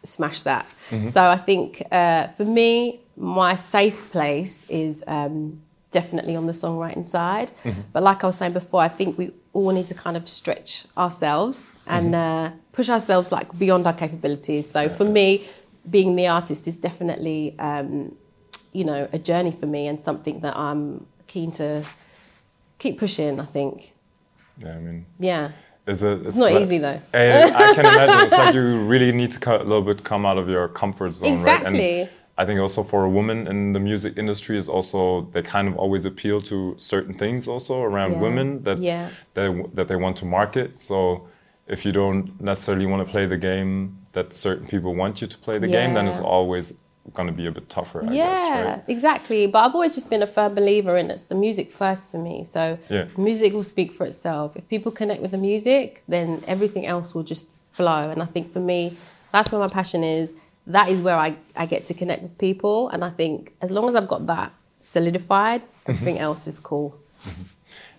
smash 0.03 0.41
that. 0.41 0.65
So 1.05 1.29
i 1.29 1.37
think 1.37 1.81
uh, 1.91 2.27
for 2.29 2.45
me 2.45 3.00
my 3.21 3.53
safe 3.53 4.11
place 4.11 4.65
is 4.67 5.03
um, 5.05 5.61
definitely 5.91 6.35
on 6.35 6.47
the 6.47 6.53
songwriting 6.53 7.05
side 7.05 7.51
but 7.93 8.01
like 8.01 8.23
i 8.23 8.27
was 8.27 8.35
saying 8.37 8.51
before 8.51 8.81
i 8.81 8.87
think 8.87 9.15
we 9.17 9.31
all 9.53 9.69
need 9.71 9.85
to 9.85 9.93
kind 9.93 10.17
of 10.17 10.27
stretch 10.27 10.85
ourselves 10.97 11.75
and 11.85 12.15
uh, 12.15 12.49
push 12.71 12.89
ourselves 12.89 13.31
like 13.31 13.47
beyond 13.59 13.85
our 13.85 13.93
capabilities 13.93 14.69
so 14.71 14.89
for 14.89 15.03
me 15.03 15.45
being 15.89 16.15
the 16.15 16.27
artist 16.27 16.67
is 16.67 16.77
definitely 16.77 17.55
um, 17.59 18.15
you 18.71 18.83
know 18.83 19.07
a 19.13 19.19
journey 19.19 19.51
for 19.51 19.67
me 19.67 19.87
and 19.87 20.01
something 20.01 20.39
that 20.39 20.57
i'm 20.57 21.05
keen 21.27 21.51
to 21.51 21.83
keep 22.79 22.97
pushing 22.97 23.39
i 23.39 23.45
think 23.45 23.93
Yeah, 24.57 24.75
I 24.77 24.79
mean, 24.79 25.05
yeah 25.19 25.51
it's, 25.85 26.01
a, 26.01 26.13
it's, 26.21 26.35
not 26.35 26.51
like- 26.51 26.61
easy 26.61 26.77
though. 26.77 27.01
Eh, 27.13 27.51
I 27.53 27.73
can 27.73 27.85
imagine. 27.85 28.25
It's 28.25 28.31
like 28.31 28.53
you 28.59 28.85
really 28.85 29.11
need 29.11 29.31
to 29.31 29.55
a 29.55 29.63
little 29.63 29.81
bit 29.81 30.03
come 30.03 30.27
out 30.27 30.37
of 30.37 30.47
your 30.47 30.67
comfort 30.67 31.11
zone, 31.11 31.29
right? 31.29 31.33
Exactly. 31.33 32.01
And 32.01 32.09
I 32.41 32.45
think 32.47 32.59
also 32.65 32.81
for 32.93 33.01
a 33.09 33.11
woman 33.19 33.37
in 33.53 33.59
the 33.75 33.79
music 33.89 34.11
industry 34.23 34.55
is 34.63 34.67
also 34.75 34.99
they 35.33 35.43
kind 35.55 35.67
of 35.69 35.73
always 35.83 36.03
appeal 36.11 36.37
to 36.51 36.57
certain 36.93 37.13
things 37.23 37.41
also 37.53 37.73
around 37.89 38.11
Yeah. 38.11 38.25
women 38.27 38.47
that 38.67 38.77
Yeah. 38.79 39.05
they 39.37 39.47
that 39.77 39.87
they 39.89 39.97
want 40.05 40.15
to 40.21 40.25
market. 40.39 40.69
So 40.89 40.97
if 41.75 41.79
you 41.85 41.91
don't 42.01 42.23
necessarily 42.51 42.87
want 42.91 43.01
to 43.05 43.09
play 43.15 43.25
the 43.35 43.41
game 43.51 43.73
that 44.17 44.27
certain 44.47 44.65
people 44.73 44.91
want 45.03 45.13
you 45.21 45.27
to 45.33 45.37
play 45.45 45.57
the 45.65 45.71
game, 45.77 45.91
then 45.97 46.05
it's 46.09 46.23
always 46.37 46.65
going 47.17 47.29
to 47.33 47.37
be 47.41 47.45
a 47.51 47.53
bit 47.57 47.67
tougher. 47.77 47.99
I 48.03 48.11
yeah, 48.13 48.25
guess, 48.25 48.65
right? 48.67 48.83
exactly. 48.95 49.41
But 49.53 49.59
I've 49.65 49.75
always 49.77 49.95
just 49.99 50.09
been 50.13 50.23
a 50.29 50.31
firm 50.37 50.51
believer 50.61 50.93
in 51.01 51.05
it's 51.13 51.27
the 51.33 51.39
music 51.47 51.67
first 51.81 52.03
for 52.11 52.19
me. 52.29 52.35
So 52.55 52.61
Yeah. 52.95 53.05
music 53.29 53.49
will 53.57 53.69
speak 53.75 53.89
for 53.97 54.05
itself. 54.11 54.47
If 54.59 54.63
people 54.75 54.91
connect 55.01 55.19
with 55.25 55.31
the 55.37 55.43
music, 55.51 55.87
then 56.15 56.27
everything 56.53 56.85
else 56.93 57.07
will 57.15 57.27
just 57.33 57.45
flow. 57.79 58.03
And 58.13 58.19
I 58.25 58.27
think 58.33 58.45
for 58.55 58.63
me, 58.71 58.79
that's 59.33 59.49
where 59.51 59.61
my 59.67 59.71
passion 59.79 60.01
is. 60.19 60.27
That 60.71 60.89
is 60.89 61.01
where 61.01 61.17
I, 61.17 61.37
I 61.55 61.65
get 61.65 61.85
to 61.85 61.93
connect 61.93 62.23
with 62.23 62.37
people. 62.37 62.89
And 62.89 63.03
I 63.03 63.09
think 63.09 63.53
as 63.61 63.71
long 63.71 63.87
as 63.89 63.95
I've 63.95 64.07
got 64.07 64.25
that 64.27 64.53
solidified, 64.83 65.61
mm-hmm. 65.67 65.91
everything 65.91 66.19
else 66.19 66.47
is 66.47 66.59
cool. 66.59 66.99
Mm-hmm. 67.23 67.43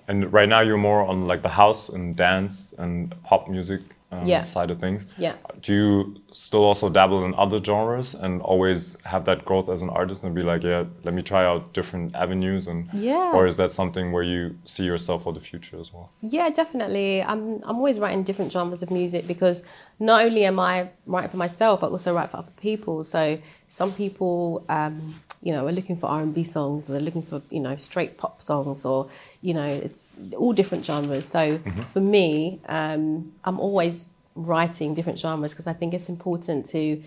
And 0.09 0.33
right 0.33 0.49
now 0.49 0.61
you're 0.61 0.79
more 0.79 1.03
on 1.07 1.27
like 1.27 1.43
the 1.43 1.49
house 1.49 1.89
and 1.89 2.17
dance 2.17 2.73
and 2.73 3.15
pop 3.23 3.49
music 3.49 3.83
um, 4.13 4.25
Yeah. 4.27 4.45
side 4.45 4.71
of 4.71 4.79
things. 4.79 5.07
Yeah. 5.17 5.35
Do 5.63 5.73
you 5.73 6.15
still 6.33 6.65
also 6.65 6.89
dabble 6.91 7.25
in 7.25 7.35
other 7.35 7.59
genres 7.63 8.15
and 8.15 8.43
always 8.43 9.01
have 9.05 9.25
that 9.25 9.45
growth 9.45 9.69
as 9.69 9.81
an 9.83 9.91
artist 9.91 10.23
and 10.25 10.35
be 10.35 10.43
like, 10.43 10.63
yeah, 10.63 10.85
let 11.05 11.15
me 11.15 11.23
try 11.23 11.45
out 11.45 11.73
different 11.73 12.15
avenues 12.15 12.69
and 12.69 12.89
Yeah. 12.93 13.33
or 13.35 13.47
is 13.47 13.57
that 13.57 13.71
something 13.71 14.13
where 14.13 14.23
you 14.23 14.57
see 14.65 14.85
yourself 14.85 15.23
for 15.25 15.33
the 15.33 15.41
future 15.41 15.81
as 15.81 15.93
well? 15.95 16.11
Yeah, 16.21 16.51
definitely. 16.51 17.23
I'm 17.23 17.43
I'm 17.65 17.77
always 17.77 17.99
writing 17.99 18.23
different 18.23 18.53
genres 18.53 18.83
of 18.83 18.91
music 18.91 19.27
because 19.27 19.63
not 19.99 20.25
only 20.27 20.45
am 20.45 20.59
I 20.61 20.91
writing 21.07 21.31
for 21.31 21.39
myself, 21.39 21.81
but 21.81 21.91
also 21.91 22.15
write 22.15 22.31
for 22.31 22.39
other 22.39 22.53
people. 22.61 23.05
So 23.05 23.39
some 23.69 23.93
people, 23.93 24.65
um, 24.69 25.15
you 25.43 25.53
know, 25.53 25.67
are 25.67 25.73
looking 25.73 25.97
for 25.97 26.07
R 26.07 26.23
and 26.23 26.35
B 26.35 26.45
songs, 26.45 26.89
or 26.89 26.93
they're 26.93 27.03
looking 27.03 27.23
for 27.23 27.43
you 27.51 27.61
know 27.61 27.77
straight 27.77 28.17
pop 28.17 28.41
songs, 28.41 28.85
or 28.85 29.09
you 29.41 29.55
know, 29.55 29.67
it's 29.67 30.13
all 30.37 30.53
different 30.53 30.85
genres. 30.85 31.27
So 31.27 31.59
for 31.93 32.01
me, 32.01 32.61
um, 32.67 33.33
I'm 33.45 33.59
always 33.59 34.09
writing 34.35 34.95
different 34.95 35.19
genres 35.19 35.53
because 35.53 35.67
I 35.67 35.73
think 35.73 35.95
it's 35.95 36.09
important 36.09 36.67
to 36.67 37.03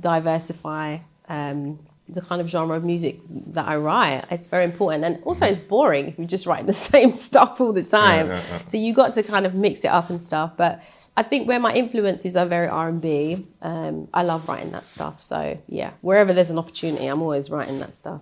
diversify. 0.00 0.98
Um, 1.28 1.78
the 2.08 2.20
kind 2.20 2.40
of 2.40 2.48
genre 2.48 2.76
of 2.76 2.84
music 2.84 3.18
that 3.28 3.66
I 3.66 3.76
write. 3.76 4.24
It's 4.30 4.46
very 4.46 4.64
important. 4.64 5.04
And 5.04 5.22
also 5.24 5.44
it's 5.46 5.58
boring 5.60 6.06
if 6.08 6.18
you're 6.18 6.26
just 6.26 6.46
writing 6.46 6.66
the 6.66 6.72
same 6.92 7.12
stuff 7.12 7.60
all 7.60 7.72
the 7.72 7.82
time. 7.82 8.28
yeah, 8.28 8.42
yeah. 8.50 8.58
So 8.66 8.76
you 8.76 8.92
got 8.94 9.12
to 9.14 9.22
kind 9.22 9.44
of 9.46 9.54
mix 9.54 9.84
it 9.84 9.88
up 9.88 10.08
and 10.10 10.22
stuff. 10.22 10.52
But 10.56 10.82
I 11.16 11.22
think 11.22 11.48
where 11.48 11.58
my 11.58 11.72
influences 11.74 12.36
are 12.36 12.46
very 12.46 12.68
R 12.68 12.88
and 12.88 13.00
B, 13.02 13.46
um, 13.62 14.08
I 14.14 14.22
love 14.22 14.48
writing 14.48 14.70
that 14.72 14.86
stuff. 14.86 15.20
So 15.20 15.58
yeah, 15.68 15.90
wherever 16.00 16.32
there's 16.32 16.50
an 16.50 16.58
opportunity, 16.58 17.06
I'm 17.06 17.22
always 17.22 17.50
writing 17.50 17.78
that 17.80 17.94
stuff. 17.94 18.20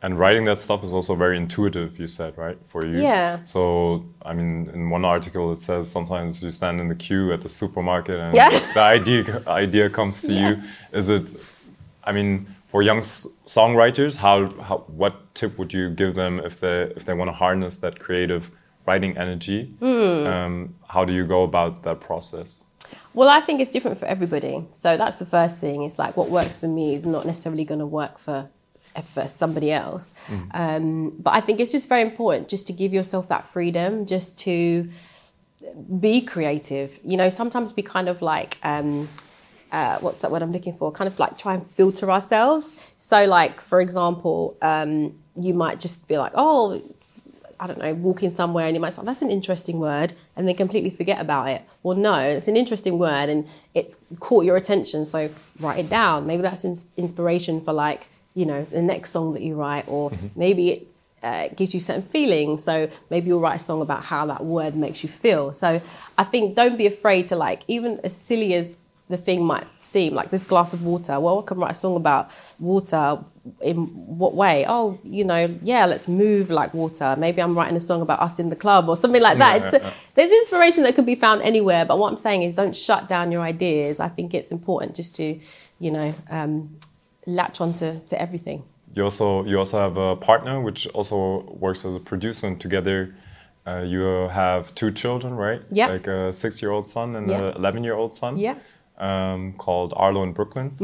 And 0.00 0.16
writing 0.16 0.44
that 0.44 0.58
stuff 0.60 0.84
is 0.84 0.92
also 0.92 1.16
very 1.16 1.36
intuitive, 1.36 1.98
you 1.98 2.06
said, 2.06 2.38
right? 2.38 2.56
For 2.64 2.86
you. 2.86 3.00
Yeah. 3.02 3.42
So, 3.42 4.04
I 4.24 4.32
mean, 4.32 4.70
in 4.72 4.90
one 4.90 5.04
article 5.04 5.50
it 5.50 5.56
says 5.58 5.90
sometimes 5.90 6.40
you 6.40 6.52
stand 6.52 6.80
in 6.80 6.86
the 6.88 6.94
queue 6.94 7.32
at 7.32 7.40
the 7.40 7.48
supermarket 7.48 8.14
and 8.20 8.36
Yeah. 8.36 8.48
the 8.74 8.80
idea 8.80 9.42
idea 9.48 9.90
comes 9.90 10.22
to 10.22 10.32
you. 10.40 10.62
Is 10.92 11.08
it? 11.08 11.34
I 12.04 12.12
mean, 12.12 12.46
for 12.68 12.82
young 12.82 13.00
songwriters, 13.00 14.16
how, 14.16 14.50
how 14.60 14.78
what 14.88 15.34
tip 15.34 15.58
would 15.58 15.72
you 15.72 15.90
give 15.90 16.14
them 16.14 16.38
if 16.38 16.60
they 16.60 16.92
if 16.96 17.04
they 17.06 17.14
want 17.14 17.28
to 17.28 17.32
harness 17.32 17.78
that 17.78 17.98
creative 17.98 18.50
writing 18.86 19.16
energy? 19.16 19.74
Hmm. 19.80 20.26
Um, 20.26 20.74
how 20.86 21.04
do 21.04 21.12
you 21.12 21.26
go 21.26 21.42
about 21.42 21.82
that 21.84 22.00
process? 22.00 22.64
Well, 23.14 23.28
I 23.28 23.40
think 23.40 23.60
it's 23.60 23.70
different 23.70 23.98
for 23.98 24.06
everybody. 24.06 24.66
So 24.72 24.96
that's 24.96 25.16
the 25.16 25.26
first 25.26 25.58
thing. 25.58 25.82
It's 25.82 25.98
like 25.98 26.16
what 26.16 26.30
works 26.30 26.58
for 26.58 26.68
me 26.68 26.94
is 26.94 27.06
not 27.06 27.26
necessarily 27.26 27.64
going 27.64 27.80
to 27.80 27.86
work 27.86 28.18
for 28.18 28.50
for 29.04 29.28
somebody 29.28 29.70
else. 29.70 30.12
Um, 30.50 31.10
but 31.20 31.32
I 31.32 31.40
think 31.40 31.60
it's 31.60 31.70
just 31.70 31.88
very 31.88 32.02
important 32.02 32.48
just 32.48 32.66
to 32.66 32.72
give 32.72 32.92
yourself 32.92 33.28
that 33.28 33.44
freedom, 33.44 34.06
just 34.06 34.38
to 34.40 34.88
be 36.00 36.20
creative. 36.20 36.98
You 37.04 37.16
know, 37.16 37.28
sometimes 37.28 37.74
we 37.76 37.82
kind 37.82 38.08
of 38.08 38.20
like. 38.20 38.58
Um, 38.62 39.08
uh, 39.72 39.98
what's 39.98 40.18
that 40.20 40.30
word 40.30 40.42
I'm 40.42 40.52
looking 40.52 40.74
for? 40.74 40.90
Kind 40.92 41.08
of 41.08 41.18
like 41.18 41.38
try 41.38 41.54
and 41.54 41.66
filter 41.66 42.10
ourselves. 42.10 42.94
So, 42.96 43.24
like 43.24 43.60
for 43.60 43.80
example, 43.80 44.56
um, 44.62 45.18
you 45.36 45.54
might 45.54 45.78
just 45.80 46.08
be 46.08 46.18
like, 46.18 46.32
"Oh, 46.34 46.80
I 47.60 47.66
don't 47.66 47.78
know, 47.78 47.94
walking 47.94 48.30
somewhere 48.30 48.66
and 48.66 48.76
you 48.76 48.80
might 48.80 48.92
say, 48.92 49.02
that's 49.04 49.22
an 49.22 49.30
interesting 49.30 49.80
word, 49.80 50.12
and 50.36 50.46
then 50.46 50.54
completely 50.54 50.90
forget 50.90 51.20
about 51.20 51.48
it. 51.48 51.62
Well, 51.82 51.96
no, 51.96 52.14
it's 52.14 52.48
an 52.48 52.56
interesting 52.56 52.98
word 52.98 53.28
and 53.28 53.48
it's 53.74 53.96
caught 54.20 54.44
your 54.44 54.56
attention, 54.56 55.04
so 55.04 55.28
write 55.60 55.84
it 55.84 55.90
down. 55.90 56.26
Maybe 56.26 56.42
that's 56.42 56.64
ins- 56.64 56.86
inspiration 56.96 57.60
for 57.60 57.72
like, 57.72 58.06
you 58.34 58.46
know, 58.46 58.62
the 58.62 58.82
next 58.82 59.10
song 59.10 59.32
that 59.34 59.42
you 59.42 59.56
write, 59.56 59.88
or 59.88 60.12
maybe 60.36 60.70
it's, 60.70 61.14
uh, 61.24 61.48
gives 61.48 61.74
you 61.74 61.80
certain 61.80 62.02
feelings. 62.02 62.62
So 62.62 62.88
maybe 63.10 63.26
you'll 63.26 63.40
write 63.40 63.56
a 63.56 63.58
song 63.58 63.82
about 63.82 64.04
how 64.04 64.26
that 64.26 64.44
word 64.44 64.76
makes 64.76 65.02
you 65.02 65.08
feel. 65.08 65.52
So 65.52 65.80
I 66.16 66.24
think 66.24 66.54
don't 66.54 66.78
be 66.78 66.86
afraid 66.86 67.26
to 67.28 67.36
like, 67.36 67.62
even 67.66 67.98
as 68.04 68.16
silly 68.16 68.54
as 68.54 68.78
the 69.08 69.16
thing 69.16 69.44
might 69.44 69.66
seem 69.78 70.14
like 70.14 70.30
this 70.30 70.44
glass 70.44 70.72
of 70.72 70.84
water. 70.84 71.18
Well, 71.18 71.38
I 71.38 71.42
can 71.42 71.58
write 71.58 71.72
a 71.72 71.74
song 71.74 71.96
about 71.96 72.30
water 72.58 73.18
in 73.62 73.86
what 73.86 74.34
way? 74.34 74.66
Oh, 74.68 74.98
you 75.02 75.24
know, 75.24 75.58
yeah, 75.62 75.86
let's 75.86 76.08
move 76.08 76.50
like 76.50 76.74
water. 76.74 77.16
Maybe 77.18 77.40
I'm 77.40 77.56
writing 77.56 77.76
a 77.76 77.80
song 77.80 78.02
about 78.02 78.20
us 78.20 78.38
in 78.38 78.50
the 78.50 78.56
club 78.56 78.88
or 78.88 78.96
something 78.96 79.22
like 79.22 79.38
that. 79.38 79.60
Yeah, 79.60 79.70
yeah, 79.72 79.78
yeah. 79.82 79.90
there's 80.14 80.30
inspiration 80.30 80.84
that 80.84 80.94
could 80.94 81.06
be 81.06 81.14
found 81.14 81.42
anywhere. 81.42 81.86
But 81.86 81.98
what 81.98 82.10
I'm 82.10 82.18
saying 82.18 82.42
is 82.42 82.54
don't 82.54 82.76
shut 82.76 83.08
down 83.08 83.32
your 83.32 83.40
ideas. 83.40 83.98
I 84.00 84.08
think 84.08 84.34
it's 84.34 84.50
important 84.52 84.94
just 84.94 85.16
to, 85.16 85.38
you 85.78 85.90
know, 85.90 86.14
um, 86.30 86.76
latch 87.26 87.60
onto 87.60 88.00
to 88.00 88.20
everything. 88.20 88.64
You 88.94 89.04
also 89.04 89.44
you 89.44 89.58
also 89.58 89.78
have 89.78 89.96
a 89.96 90.16
partner 90.16 90.60
which 90.60 90.86
also 90.88 91.44
works 91.58 91.84
as 91.84 91.94
a 91.94 92.00
producer, 92.00 92.46
and 92.46 92.60
together 92.60 93.14
uh, 93.66 93.82
you 93.82 94.00
have 94.00 94.74
two 94.74 94.90
children, 94.90 95.34
right? 95.34 95.62
Yeah. 95.70 95.88
Like 95.88 96.06
a 96.06 96.32
six-year-old 96.32 96.88
son 96.90 97.16
and 97.16 97.28
Yeah. 97.28 97.40
an 97.40 97.56
eleven-year-old 97.56 98.14
son. 98.14 98.36
Yeah. 98.38 98.56
Um, 98.98 99.52
called 99.52 99.92
Arlo 99.94 100.24
in 100.24 100.32
Brooklyn, 100.32 100.76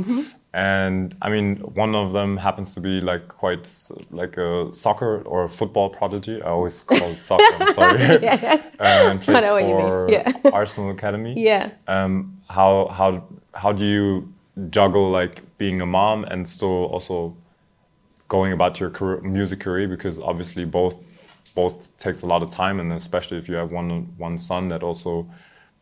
and 0.52 1.16
I 1.20 1.30
mean 1.30 1.56
one 1.56 1.96
of 1.96 2.12
them 2.12 2.36
happens 2.36 2.72
to 2.74 2.80
be 2.80 3.00
like 3.00 3.26
quite 3.26 3.68
like 4.12 4.36
a 4.36 4.72
soccer 4.72 5.22
or 5.22 5.44
a 5.44 5.48
football 5.48 5.90
prodigy. 5.90 6.40
I 6.40 6.50
always 6.50 6.84
call 6.84 7.08
it 7.10 7.16
soccer. 7.16 7.42
I'm 7.58 7.72
sorry. 7.80 8.00
yeah. 8.22 8.62
Uh, 8.78 9.10
and 9.10 9.20
plays 9.24 9.42
know 9.42 9.54
what 9.54 9.64
you 9.64 9.74
mean, 9.74 9.88
for 9.88 10.06
yeah. 10.08 10.32
Arsenal 10.52 10.90
Academy. 10.90 11.34
Yeah. 11.36 11.70
Um, 11.88 12.40
how 12.48 12.86
how 12.88 13.24
how 13.52 13.72
do 13.72 13.84
you 13.84 14.32
juggle 14.70 15.10
like 15.10 15.42
being 15.58 15.80
a 15.80 15.86
mom 15.86 16.22
and 16.24 16.48
still 16.48 16.84
also 16.86 17.36
going 18.28 18.52
about 18.52 18.78
your 18.78 18.90
career, 18.90 19.20
music 19.22 19.58
career 19.58 19.88
because 19.88 20.20
obviously 20.20 20.64
both 20.64 20.94
both 21.56 21.96
takes 21.98 22.22
a 22.22 22.26
lot 22.26 22.42
of 22.42 22.48
time 22.48 22.78
and 22.78 22.92
especially 22.92 23.38
if 23.38 23.48
you 23.48 23.56
have 23.56 23.72
one 23.72 24.06
one 24.18 24.38
son 24.38 24.68
that 24.68 24.84
also 24.84 25.26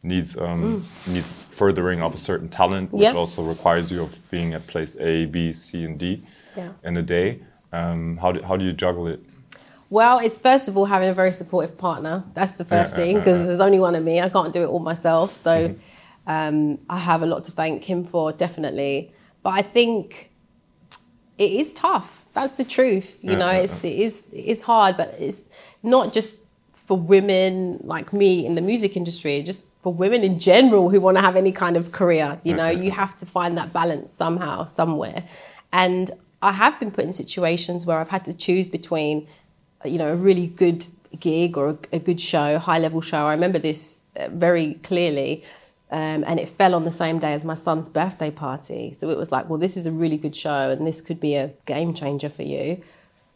needs 0.04 0.36
um, 0.38 0.84
needs 1.06 1.40
furthering 1.40 2.02
of 2.02 2.14
a 2.14 2.18
certain 2.18 2.48
talent 2.48 2.92
which 2.92 3.00
Mm. 3.02 3.12
Yeah. 3.12 3.18
also 3.20 3.42
requires 3.44 3.90
you 3.92 4.02
of 4.02 4.30
being 4.30 4.54
at 4.54 4.66
place 4.66 4.96
A, 5.00 5.26
B, 5.26 5.52
C, 5.52 5.84
and 5.84 5.98
D 5.98 6.24
Yeah. 6.56 6.70
in 6.84 6.96
a 6.96 7.02
day. 7.02 7.40
Um, 7.72 8.18
how 8.22 8.32
do 8.32 8.42
how 8.42 8.56
do 8.56 8.64
you 8.64 8.72
juggle 8.72 9.06
it? 9.06 9.20
Well, 9.90 10.18
it's 10.18 10.38
first 10.38 10.68
of 10.68 10.76
all 10.76 10.86
having 10.86 11.08
a 11.10 11.14
very 11.14 11.32
supportive 11.32 11.76
partner. 11.76 12.24
That's 12.34 12.52
the 12.52 12.64
first 12.64 12.92
Yeah, 12.92 12.98
thing 13.00 13.18
because 13.18 13.46
there's 13.46 13.60
only 13.60 13.78
one 13.80 13.94
of 13.94 14.02
me. 14.04 14.20
I 14.20 14.28
can't 14.28 14.52
do 14.52 14.62
it 14.62 14.68
all 14.68 14.80
myself. 14.80 15.36
So 15.36 15.50
Mm-hmm. 15.68 16.30
um, 16.34 16.78
I 16.88 16.98
have 16.98 17.22
a 17.22 17.26
lot 17.26 17.44
to 17.44 17.52
thank 17.52 17.84
him 17.84 18.04
for, 18.04 18.32
definitely. 18.32 19.12
But 19.42 19.50
I 19.60 19.62
think 19.62 20.30
it 21.38 21.50
is 21.52 21.72
tough. 21.72 22.26
That's 22.32 22.52
the 22.52 22.64
truth. 22.64 23.18
You 23.22 23.36
know, 23.36 23.48
it's 23.48 23.84
it 23.84 23.96
is 24.06 24.24
it 24.32 24.44
is 24.54 24.62
hard, 24.62 24.96
but 24.96 25.08
it's 25.18 25.48
not 25.82 26.12
just 26.12 26.38
for 26.72 26.96
women 26.96 27.78
like 27.84 28.12
me 28.12 28.44
in 28.46 28.54
the 28.54 28.62
music 28.62 28.96
industry, 28.96 29.42
just 29.42 29.66
for 29.82 29.92
women 29.92 30.22
in 30.22 30.38
general 30.38 30.90
who 30.90 31.00
want 31.00 31.16
to 31.16 31.22
have 31.22 31.36
any 31.36 31.52
kind 31.52 31.76
of 31.76 31.90
career. 31.92 32.40
You 32.44 32.54
know, 32.54 32.68
you 32.68 32.92
have 32.92 33.16
to 33.18 33.26
find 33.26 33.58
that 33.58 33.72
balance 33.72 34.12
somehow, 34.12 34.64
somewhere. 34.64 35.24
And 35.72 36.10
I 36.40 36.52
have 36.52 36.78
been 36.78 36.92
put 36.92 37.04
in 37.04 37.12
situations 37.12 37.84
where 37.84 37.98
I've 37.98 38.10
had 38.10 38.24
to 38.26 38.36
choose 38.36 38.68
between, 38.68 39.26
you 39.84 39.98
know, 39.98 40.12
a 40.12 40.16
really 40.16 40.46
good 40.46 40.84
gig 41.18 41.56
or 41.56 41.70
a, 41.70 41.78
a 41.92 41.98
good 41.98 42.20
show, 42.20 42.58
high 42.58 42.78
level 42.78 43.00
show. 43.00 43.26
I 43.26 43.32
remember 43.32 43.58
this 43.58 43.98
uh, 44.16 44.28
very 44.30 44.74
clearly. 44.74 45.44
Um, 45.90 46.24
and 46.26 46.40
it 46.40 46.48
fell 46.48 46.74
on 46.74 46.84
the 46.84 46.92
same 46.92 47.18
day 47.18 47.34
as 47.34 47.44
my 47.44 47.52
son's 47.52 47.90
birthday 47.90 48.30
party. 48.30 48.94
So 48.94 49.10
it 49.10 49.18
was 49.18 49.30
like, 49.30 49.50
well, 49.50 49.58
this 49.58 49.76
is 49.76 49.86
a 49.86 49.92
really 49.92 50.16
good 50.16 50.34
show 50.34 50.70
and 50.70 50.86
this 50.86 51.02
could 51.02 51.20
be 51.20 51.34
a 51.34 51.52
game 51.66 51.92
changer 51.92 52.30
for 52.30 52.44
you. 52.44 52.82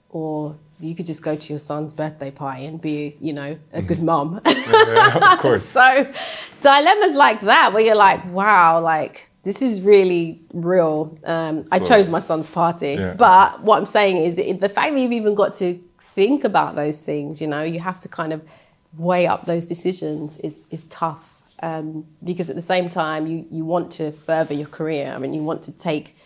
Or 0.09 0.57
you 0.79 0.95
could 0.95 1.07
just 1.07 1.23
go 1.23 1.35
to 1.35 1.53
your 1.53 1.59
son's 1.59 1.95
birthday 1.95 2.31
party 2.31 2.67
and 2.67 2.81
be, 2.81 3.17
you 3.21 3.33
know, 3.33 3.59
a 3.73 3.83
good 3.83 4.03
mum. 4.03 4.41
of 4.45 4.45
course. 5.39 5.62
so 5.62 6.12
dilemmas 6.61 7.15
like 7.15 7.41
that 7.43 7.73
where 7.73 7.85
you're 7.85 7.95
like, 7.95 8.25
wow, 8.33 8.81
like 8.81 9.31
this 9.43 9.62
is 9.62 9.81
really 9.81 10.41
real. 10.53 11.19
Um, 11.25 11.65
I 11.73 11.79
chose 11.79 12.11
my 12.11 12.19
son's 12.19 12.51
party. 12.51 12.97
Yeah. 12.99 13.15
But 13.15 13.62
what 13.62 13.79
I'm 13.79 13.87
saying 13.87 14.19
is 14.19 14.37
the 14.37 14.69
fact 14.69 14.93
that 14.93 14.99
you've 14.99 15.12
even 15.12 15.35
got 15.35 15.55
to 15.55 15.81
think 16.01 16.45
about 16.45 16.75
those 16.75 17.01
things, 17.01 17.41
you 17.41 17.47
know, 17.47 17.62
you 17.62 17.81
have 17.81 18.01
to 18.03 18.09
kind 18.09 18.33
of 18.33 18.43
weigh 18.99 19.27
up 19.27 19.47
those 19.47 19.65
decisions 19.65 20.39
is, 20.39 20.67
is 20.71 20.87
tough. 20.89 21.43
Um, 21.62 22.07
because 22.23 22.51
at 22.51 22.57
the 22.57 22.62
same 22.62 22.91
time, 22.91 23.27
you, 23.27 23.47
you 23.51 23.65
want 23.65 23.93
to 23.93 24.12
further 24.12 24.53
your 24.53 24.69
career. 24.69 25.12
I 25.15 25.19
mean, 25.19 25.33
you 25.33 25.43
want 25.43 25.62
to 25.62 25.73
take 25.73 26.17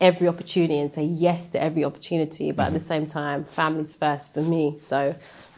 every 0.00 0.26
opportunity 0.28 0.78
and 0.78 0.92
say 0.92 1.04
yes 1.04 1.48
to 1.48 1.62
every 1.62 1.84
opportunity, 1.84 2.52
but 2.52 2.68
at 2.68 2.72
the 2.72 2.80
same 2.80 3.06
time, 3.06 3.44
family's 3.44 3.92
first 3.92 4.34
for 4.34 4.42
me. 4.42 4.76
So, 4.78 5.14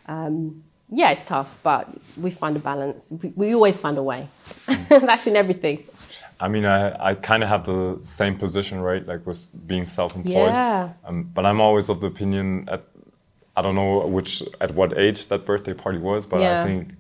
um, 0.07 0.65
yeah, 0.91 1.13
it's 1.13 1.25
tough, 1.25 1.59
but 1.63 1.89
we 2.19 2.31
find 2.31 2.57
a 2.57 2.59
balance. 2.59 3.13
We, 3.23 3.33
we 3.37 3.55
always 3.55 3.79
find 3.81 3.97
a 3.97 4.03
way. 4.03 4.29
That's 4.89 5.27
in 5.27 5.37
everything. 5.37 5.85
I 6.41 6.49
mean, 6.49 6.65
I, 6.65 7.11
I 7.11 7.15
kind 7.15 7.43
of 7.45 7.49
have 7.49 7.65
the 7.65 7.99
same 8.01 8.37
position, 8.37 8.81
right? 8.81 9.07
Like 9.07 9.25
with 9.27 9.49
being 9.67 9.85
self-employed. 9.85 10.35
Yeah. 10.35 10.91
Um, 11.05 11.23
but 11.23 11.47
I'm 11.47 11.61
always 11.61 11.89
of 11.89 12.01
the 12.01 12.09
opinion 12.09 12.69
at, 12.69 12.83
I 13.57 13.63
don't 13.63 13.77
know 13.77 14.07
which 14.07 14.43
at 14.61 14.75
what 14.75 14.99
age 14.99 15.27
that 15.29 15.47
birthday 15.47 15.73
party 15.73 15.99
was, 15.99 16.27
but 16.27 16.41
Yeah. 16.41 16.63
I 16.63 16.67
think 16.67 16.91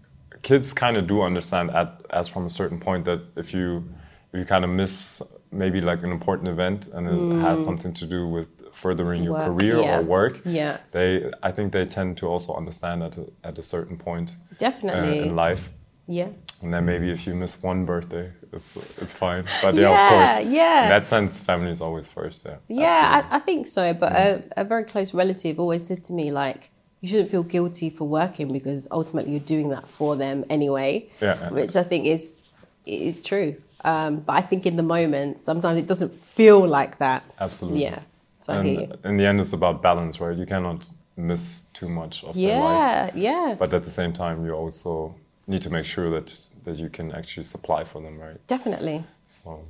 kids 0.42 0.72
kind 0.72 0.96
of 0.96 1.06
do 1.06 1.22
understand 1.22 1.70
at 1.70 2.04
as 2.10 2.28
from 2.28 2.46
a 2.46 2.50
certain 2.50 2.78
point 2.78 3.04
that 3.04 3.20
if 3.36 3.54
you 3.54 3.84
if 4.32 4.38
you 4.38 4.44
kind 4.44 4.64
of 4.64 4.70
miss 4.70 5.22
maybe 5.52 5.80
like 5.80 6.02
an 6.02 6.10
important 6.10 6.48
event 6.48 6.88
and 6.94 7.06
it 7.08 7.40
has 7.42 7.62
something 7.64 7.92
to 7.94 8.06
do 8.06 8.26
with 8.26 8.48
furthering 8.72 9.22
your 9.22 9.34
Mm. 9.36 9.48
Work, 9.48 9.58
career 9.58 9.76
yeah. 9.76 9.98
or 9.98 10.02
work, 10.02 10.40
Yeah. 10.44 10.78
they 10.92 11.30
I 11.42 11.52
think 11.52 11.72
they 11.72 11.84
tend 11.86 12.16
to 12.18 12.26
also 12.26 12.54
understand 12.54 13.02
at 13.02 13.16
a, 13.18 13.24
at 13.44 13.58
a 13.58 13.62
certain 13.62 13.96
point 13.98 14.30
uh, 14.30 14.54
Definitely. 14.58 15.18
in 15.28 15.36
life. 15.36 15.68
Yeah. 16.08 16.28
And 16.62 16.72
then 16.72 16.84
maybe 16.84 17.10
if 17.10 17.26
you 17.26 17.34
miss 17.34 17.62
one 17.62 17.84
birthday, 17.84 18.30
it's 18.52 18.76
it's 19.02 19.14
fine. 19.14 19.44
But 19.62 19.74
yeah, 19.74 19.80
Yeah, 19.82 19.92
of 20.04 20.10
course. 20.12 20.52
yeah. 20.54 20.82
In 20.84 20.88
that 20.90 21.06
sense, 21.06 21.40
family 21.42 21.70
is 21.70 21.80
always 21.80 22.08
first. 22.08 22.44
Yeah. 22.46 22.56
Yeah, 22.68 23.22
I, 23.30 23.36
I 23.36 23.38
think 23.40 23.66
so. 23.66 23.92
But 23.94 24.12
a, 24.12 24.42
a 24.56 24.64
very 24.64 24.84
close 24.84 25.14
relative 25.14 25.58
always 25.60 25.86
said 25.86 26.02
to 26.04 26.12
me, 26.12 26.30
like, 26.32 26.70
you 27.00 27.08
shouldn't 27.08 27.30
feel 27.30 27.42
guilty 27.44 27.90
for 27.90 28.06
working 28.08 28.52
because 28.52 28.86
ultimately 28.90 29.32
you're 29.32 29.40
doing 29.56 29.68
that 29.70 29.86
for 29.88 30.16
them 30.16 30.44
anyway. 30.50 31.08
Yeah, 31.20 31.36
yeah. 31.40 31.50
Which 31.50 31.74
I 31.76 31.82
think 31.82 32.06
is 32.06 32.42
is 32.86 33.22
true. 33.22 33.56
Um, 33.84 34.20
but 34.20 34.34
I 34.34 34.40
think 34.40 34.66
in 34.66 34.76
the 34.76 34.82
moment, 34.82 35.40
sometimes 35.40 35.78
it 35.78 35.86
doesn't 35.86 36.14
feel 36.14 36.66
like 36.66 36.98
that. 36.98 37.24
Absolutely. 37.40 37.82
Yeah. 37.82 38.00
So 38.40 38.52
I 38.54 38.62
hear 38.62 38.72
you. 38.72 38.80
And 39.04 39.04
in 39.04 39.16
the 39.16 39.26
end, 39.26 39.40
it's 39.40 39.52
about 39.52 39.82
balance, 39.82 40.20
right? 40.20 40.36
You 40.36 40.46
cannot 40.46 40.88
miss 41.16 41.62
too 41.74 41.88
much 41.88 42.24
of 42.24 42.34
their 42.34 42.60
life. 42.60 43.14
Yeah, 43.14 43.48
yeah, 43.48 43.56
But 43.58 43.72
at 43.74 43.84
the 43.84 43.90
same 43.90 44.12
time, 44.12 44.44
you 44.46 44.52
also 44.52 45.14
need 45.46 45.62
to 45.62 45.70
make 45.70 45.84
sure 45.86 46.10
that 46.10 46.28
that 46.64 46.76
you 46.76 46.88
can 46.88 47.12
actually 47.12 47.44
supply 47.44 47.84
for 47.84 48.00
them, 48.00 48.18
right? 48.18 48.38
definitely. 48.46 49.04
So, 49.26 49.64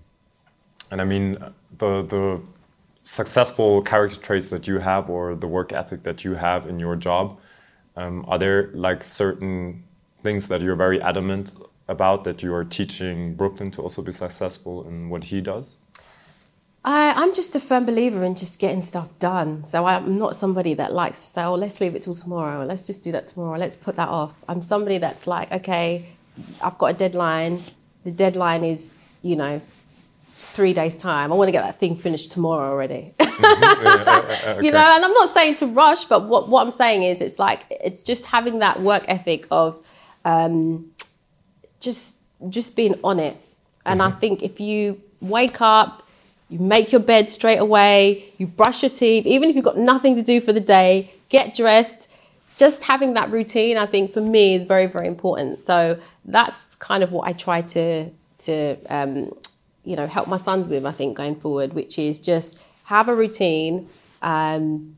and 0.91 1.01
I 1.01 1.05
mean, 1.05 1.39
the 1.79 2.03
the 2.03 2.41
successful 3.03 3.83
character 3.83 4.21
traits 4.21 4.51
that 4.51 4.67
you 4.69 4.79
have, 4.79 5.11
or 5.11 5.35
the 5.35 5.49
work 5.49 5.73
ethic 5.73 6.03
that 6.05 6.25
you 6.25 6.35
have 6.35 6.69
in 6.69 6.79
your 6.79 6.97
job, 6.97 7.39
um, 7.97 8.25
are 8.29 8.39
there 8.39 8.71
like 8.75 9.03
certain 9.05 9.83
things 10.23 10.49
that 10.49 10.61
you're 10.61 10.77
very 10.77 11.01
adamant 11.03 11.53
about 11.89 12.25
that 12.25 12.43
you 12.43 12.55
are 12.55 12.65
teaching 12.65 13.35
Brooklyn 13.35 13.71
to 13.73 13.83
also 13.83 14.03
be 14.03 14.13
successful 14.13 14.87
in 14.87 15.09
what 15.09 15.25
he 15.25 15.41
does? 15.41 15.77
I, 16.85 17.13
I'm 17.17 17.33
just 17.33 17.55
a 17.55 17.61
firm 17.61 17.85
believer 17.87 18.25
in 18.25 18.35
just 18.35 18.59
getting 18.59 18.83
stuff 18.83 19.17
done. 19.19 19.65
So 19.65 19.85
I'm 19.85 20.19
not 20.19 20.35
somebody 20.35 20.75
that 20.75 20.93
likes 20.93 21.21
to 21.23 21.27
say, 21.29 21.43
oh, 21.45 21.55
let's 21.55 21.81
leave 21.81 21.95
it 21.95 22.03
till 22.03 22.15
tomorrow. 22.15 22.65
Let's 22.65 22.87
just 22.87 23.05
do 23.05 23.13
that 23.13 23.29
tomorrow. 23.29 23.57
Let's 23.57 23.77
put 23.77 23.97
that 23.97 24.09
off. 24.09 24.35
I'm 24.49 24.61
somebody 24.61 24.99
that's 24.99 25.27
like, 25.27 25.53
okay, 25.53 26.05
I've 26.63 26.79
got 26.79 26.87
a 26.87 26.95
deadline. 26.95 27.63
The 28.03 28.11
deadline 28.11 28.65
is, 28.65 28.99
you 29.23 29.37
know, 29.37 29.61
three 30.37 30.73
days' 30.73 30.97
time. 30.97 31.33
I 31.33 31.37
want 31.37 31.49
to 31.49 31.53
get 31.53 31.63
that 31.63 31.79
thing 31.79 31.95
finished 31.95 32.33
tomorrow 32.33 32.71
already. 32.71 33.15
You 34.61 34.71
know, 34.71 34.79
and 34.79 35.05
I'm 35.05 35.13
not 35.13 35.29
saying 35.29 35.57
to 35.57 35.67
rush, 35.67 36.05
but 36.05 36.29
what, 36.29 36.49
what 36.49 36.65
I'm 36.65 36.73
saying 36.73 37.03
is 37.03 37.21
it's 37.21 37.39
like, 37.39 37.65
it's 37.71 38.03
just 38.03 38.27
having 38.27 38.59
that 38.59 38.81
work 38.81 39.05
ethic 39.09 39.47
of 39.51 39.93
um, 40.25 40.92
just 41.83 42.17
just 42.49 42.75
being 42.77 42.99
on 43.05 43.19
it. 43.19 43.37
And 43.85 44.01
I 44.03 44.11
think 44.11 44.43
if 44.43 44.61
you 44.61 45.01
wake 45.21 45.61
up, 45.61 46.03
you 46.49 46.59
make 46.59 46.93
your 46.93 47.01
bed 47.01 47.31
straight 47.31 47.59
away, 47.59 48.25
you 48.39 48.47
brush 48.47 48.83
your 48.83 48.91
teeth, 48.91 49.27
even 49.27 49.51
if 49.51 49.57
you've 49.57 49.65
got 49.65 49.79
nothing 49.79 50.17
to 50.17 50.23
do 50.23 50.41
for 50.41 50.53
the 50.53 50.61
day, 50.61 51.13
get 51.29 51.55
dressed. 51.55 52.09
Just 52.55 52.85
having 52.85 53.15
that 53.15 53.31
routine, 53.31 53.79
I 53.79 53.87
think 53.87 54.13
for 54.13 54.21
me 54.21 54.55
is 54.55 54.65
very, 54.67 54.87
very 54.87 55.07
important. 55.07 55.61
So 55.61 55.99
that's 56.25 56.75
kind 56.77 57.03
of 57.03 57.11
what 57.11 57.27
I 57.27 57.33
try 57.33 57.63
to 57.63 58.11
to 58.39 58.77
um, 58.91 59.33
you 59.85 59.97
know 59.97 60.07
help 60.07 60.29
my 60.29 60.37
sons 60.37 60.69
with. 60.69 60.85
I 60.85 60.93
think 60.93 61.17
going 61.17 61.37
forward, 61.37 61.73
which 61.73 61.99
is 61.99 62.21
just 62.21 62.59
have 62.85 63.09
a 63.09 63.15
routine. 63.15 63.89
Um, 64.21 64.97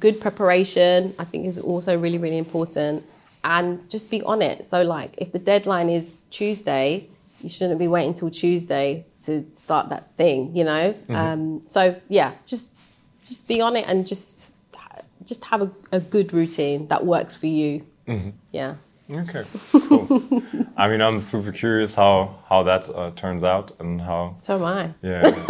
good 0.00 0.20
preparation, 0.20 1.14
I 1.18 1.24
think, 1.24 1.46
is 1.46 1.58
also 1.58 1.96
really, 1.98 2.18
really 2.18 2.38
important. 2.38 3.04
And 3.44 3.88
just 3.88 4.10
be 4.10 4.22
on 4.22 4.42
it. 4.42 4.64
So, 4.64 4.82
like, 4.82 5.14
if 5.18 5.32
the 5.32 5.38
deadline 5.38 5.88
is 5.88 6.22
Tuesday, 6.30 7.08
you 7.42 7.48
shouldn't 7.48 7.78
be 7.78 7.86
waiting 7.88 8.12
till 8.14 8.30
Tuesday 8.30 9.06
to 9.22 9.44
start 9.54 9.88
that 9.90 10.16
thing, 10.16 10.54
you 10.56 10.64
know. 10.64 10.94
Um, 11.10 11.62
so, 11.66 12.00
yeah, 12.08 12.32
just 12.44 12.70
just 13.24 13.46
be 13.48 13.60
on 13.60 13.76
it 13.76 13.86
and 13.88 14.06
just 14.06 14.50
just 15.24 15.44
have 15.46 15.62
a, 15.62 15.70
a 15.92 16.00
good 16.00 16.32
routine 16.32 16.86
that 16.88 17.04
works 17.04 17.34
for 17.34 17.46
you. 17.46 17.84
Yeah. 18.52 18.74
Okay, 19.10 19.44
cool. 19.88 20.42
I 20.76 20.88
mean, 20.88 21.00
I'm 21.00 21.20
super 21.20 21.52
curious 21.52 21.94
how 21.94 22.36
how 22.48 22.62
that 22.64 22.88
uh, 22.88 23.12
turns 23.14 23.44
out 23.44 23.72
and 23.80 24.00
how 24.00 24.36
So 24.40 24.56
am 24.56 24.64
I. 24.64 24.90
Yeah, 25.02 25.46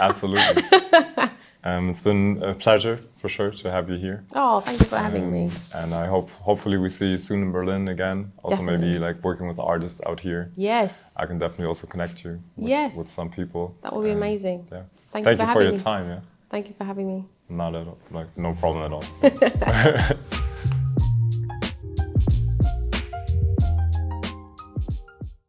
absolutely. 0.00 0.62
Um, 1.64 1.90
it's 1.90 2.00
been 2.00 2.40
a 2.42 2.54
pleasure 2.54 3.00
for 3.20 3.28
sure 3.28 3.50
to 3.50 3.70
have 3.70 3.90
you 3.90 3.98
here, 3.98 4.24
Oh, 4.34 4.60
thank 4.60 4.78
you 4.78 4.86
for 4.86 4.96
having 4.96 5.30
me. 5.32 5.50
and 5.74 5.92
I 5.92 6.06
hope 6.06 6.30
hopefully 6.30 6.76
we 6.78 6.88
see 6.88 7.10
you 7.10 7.18
soon 7.18 7.42
in 7.42 7.50
Berlin 7.52 7.88
again. 7.88 8.32
Also, 8.44 8.62
maybe 8.62 8.96
like 8.98 9.22
working 9.24 9.48
with 9.48 9.58
artists 9.58 10.00
out 10.06 10.20
here. 10.20 10.52
Yes, 10.56 11.14
I 11.16 11.26
can 11.26 11.38
definitely 11.38 11.66
also 11.66 11.86
connect 11.88 12.24
you 12.24 12.40
with, 12.56 12.68
Yes. 12.68 12.96
with 12.96 13.10
some 13.10 13.28
people. 13.30 13.74
that 13.82 13.92
would 13.92 14.04
be 14.04 14.10
And, 14.10 14.18
amazing. 14.18 14.68
Yeah. 14.70 14.82
Thank, 15.12 15.24
Thank 15.24 15.40
you 15.40 15.46
you 15.46 15.52
for 15.52 15.58
for 15.58 15.62
your 15.62 15.72
me. 15.72 15.78
time. 15.78 16.08
Yeah, 16.08 16.20
Thank 16.48 16.68
you 16.68 16.74
for 16.74 16.84
having 16.84 17.06
me. 17.08 17.24
not 17.48 17.74
at 17.74 17.86
all. 17.88 17.98
Like 18.12 18.28
no 18.38 18.54
problem 18.54 18.84
at 18.86 18.92
all. 18.92 19.04